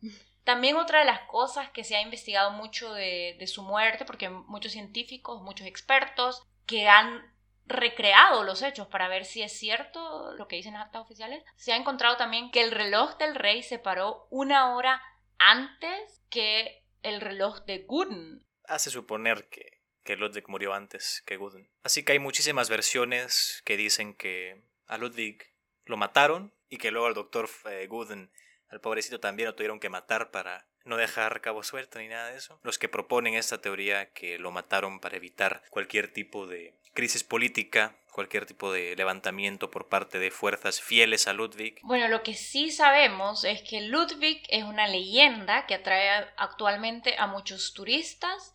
También 0.44 0.76
otra 0.76 1.00
de 1.00 1.04
las 1.04 1.20
cosas 1.28 1.70
que 1.70 1.84
se 1.84 1.96
ha 1.96 2.02
investigado 2.02 2.50
mucho 2.50 2.92
de, 2.92 3.36
de 3.38 3.46
su 3.46 3.62
muerte, 3.62 4.04
porque 4.04 4.28
muchos 4.28 4.72
científicos, 4.72 5.42
muchos 5.42 5.66
expertos 5.66 6.42
que 6.66 6.88
han 6.88 7.30
recreado 7.66 8.42
los 8.42 8.62
hechos 8.62 8.88
para 8.88 9.08
ver 9.08 9.24
si 9.24 9.42
es 9.42 9.52
cierto 9.56 10.32
lo 10.34 10.48
que 10.48 10.56
dicen 10.56 10.74
las 10.74 10.86
actas 10.86 11.02
oficiales, 11.02 11.44
se 11.56 11.72
ha 11.72 11.76
encontrado 11.76 12.16
también 12.16 12.50
que 12.50 12.62
el 12.62 12.72
reloj 12.72 13.16
del 13.18 13.34
rey 13.34 13.62
se 13.62 13.78
paró 13.78 14.26
una 14.30 14.74
hora 14.74 15.00
antes 15.38 16.22
que 16.28 16.84
el 17.02 17.20
reloj 17.20 17.60
de 17.64 17.78
Guden. 17.80 18.44
Hace 18.66 18.90
suponer 18.90 19.48
que, 19.48 19.81
que 20.04 20.16
Ludwig 20.16 20.48
murió 20.48 20.74
antes 20.74 21.22
que 21.26 21.36
Gudrun. 21.36 21.68
Así 21.82 22.04
que 22.04 22.12
hay 22.12 22.18
muchísimas 22.18 22.68
versiones 22.68 23.62
que 23.64 23.76
dicen 23.76 24.14
que 24.14 24.62
a 24.86 24.98
Ludwig 24.98 25.42
lo 25.84 25.96
mataron 25.96 26.54
y 26.68 26.78
que 26.78 26.90
luego 26.90 27.06
al 27.06 27.14
doctor 27.14 27.48
eh, 27.70 27.86
Gudrun, 27.86 28.32
al 28.68 28.80
pobrecito 28.80 29.20
también 29.20 29.48
lo 29.48 29.54
tuvieron 29.54 29.80
que 29.80 29.90
matar 29.90 30.30
para 30.30 30.66
no 30.84 30.96
dejar 30.96 31.40
cabo 31.40 31.62
suelto 31.62 31.98
ni 31.98 32.08
nada 32.08 32.30
de 32.30 32.38
eso. 32.38 32.60
Los 32.62 32.78
que 32.78 32.88
proponen 32.88 33.34
esta 33.34 33.60
teoría 33.60 34.12
que 34.12 34.38
lo 34.38 34.50
mataron 34.50 35.00
para 35.00 35.16
evitar 35.16 35.62
cualquier 35.70 36.12
tipo 36.12 36.46
de 36.46 36.74
crisis 36.94 37.24
política, 37.24 37.96
cualquier 38.12 38.46
tipo 38.46 38.72
de 38.72 38.94
levantamiento 38.96 39.70
por 39.70 39.88
parte 39.88 40.18
de 40.18 40.30
fuerzas 40.30 40.80
fieles 40.80 41.28
a 41.28 41.32
Ludwig. 41.32 41.78
Bueno, 41.82 42.08
lo 42.08 42.22
que 42.22 42.34
sí 42.34 42.70
sabemos 42.70 43.44
es 43.44 43.62
que 43.62 43.82
Ludwig 43.82 44.42
es 44.48 44.64
una 44.64 44.88
leyenda 44.88 45.66
que 45.66 45.74
atrae 45.74 46.28
actualmente 46.36 47.16
a 47.18 47.26
muchos 47.26 47.72
turistas 47.72 48.52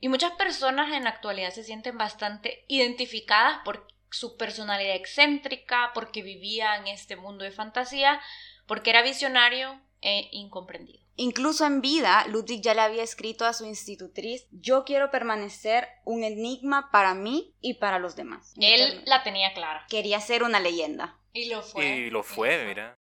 y 0.00 0.08
muchas 0.08 0.32
personas 0.32 0.92
en 0.92 1.04
la 1.04 1.10
actualidad 1.10 1.50
se 1.50 1.64
sienten 1.64 1.98
bastante 1.98 2.64
identificadas 2.68 3.60
por 3.64 3.86
su 4.10 4.36
personalidad 4.36 4.94
excéntrica, 4.94 5.90
porque 5.94 6.22
vivía 6.22 6.76
en 6.76 6.86
este 6.86 7.16
mundo 7.16 7.44
de 7.44 7.50
fantasía, 7.50 8.20
porque 8.66 8.90
era 8.90 9.02
visionario 9.02 9.80
e 10.00 10.28
incomprendido. 10.32 11.04
Incluso 11.16 11.64
en 11.64 11.80
vida, 11.80 12.26
Ludwig 12.28 12.60
ya 12.60 12.74
le 12.74 12.82
había 12.82 13.02
escrito 13.02 13.46
a 13.46 13.54
su 13.54 13.64
institutriz, 13.64 14.46
yo 14.50 14.84
quiero 14.84 15.10
permanecer 15.10 15.88
un 16.04 16.24
enigma 16.24 16.90
para 16.92 17.14
mí 17.14 17.54
y 17.60 17.74
para 17.74 17.98
los 17.98 18.16
demás. 18.16 18.52
Él 18.58 19.02
la 19.06 19.22
tenía 19.22 19.54
clara. 19.54 19.86
Quería 19.88 20.20
ser 20.20 20.42
una 20.42 20.60
leyenda. 20.60 21.18
Y 21.32 21.48
lo 21.48 21.62
fue. 21.62 21.86
Y 21.86 22.10
lo 22.10 22.22
fue, 22.22 22.66
mira. 22.66 22.94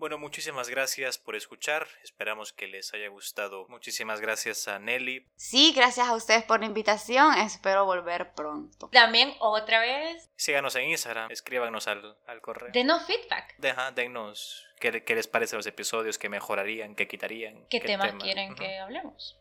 Bueno, 0.00 0.16
muchísimas 0.16 0.70
gracias 0.70 1.18
por 1.18 1.36
escuchar. 1.36 1.86
Esperamos 2.02 2.54
que 2.54 2.66
les 2.66 2.94
haya 2.94 3.08
gustado. 3.08 3.66
Muchísimas 3.68 4.18
gracias 4.22 4.66
a 4.66 4.78
Nelly. 4.78 5.30
Sí, 5.36 5.74
gracias 5.76 6.08
a 6.08 6.14
ustedes 6.14 6.42
por 6.42 6.60
la 6.60 6.64
invitación. 6.64 7.34
Espero 7.34 7.84
volver 7.84 8.32
pronto. 8.32 8.88
También 8.88 9.34
otra 9.40 9.80
vez, 9.80 10.30
Síganos 10.36 10.74
en 10.76 10.88
Instagram, 10.88 11.30
escríbanos 11.30 11.86
al, 11.86 12.16
al 12.26 12.40
correo. 12.40 12.70
denos 12.72 13.04
feedback. 13.04 13.54
Deja, 13.58 13.90
dennos 13.90 14.66
qué, 14.80 15.04
qué 15.04 15.14
les 15.14 15.26
parecen 15.28 15.58
los 15.58 15.66
episodios, 15.66 16.16
qué 16.16 16.30
mejorarían, 16.30 16.94
qué 16.94 17.06
quitarían. 17.06 17.66
¿Qué, 17.68 17.78
temas 17.80 18.06
tema. 18.08 18.24
quieren 18.24 18.54
que 18.54 18.78
hablemos? 18.78 19.38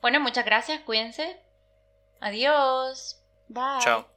Bueno, 0.00 0.20
muchas 0.20 0.44
gracias, 0.44 0.82
cuídense. 0.82 1.40
Adiós. 2.20 3.20
Bye. 3.48 3.80
Chao. 3.80 4.11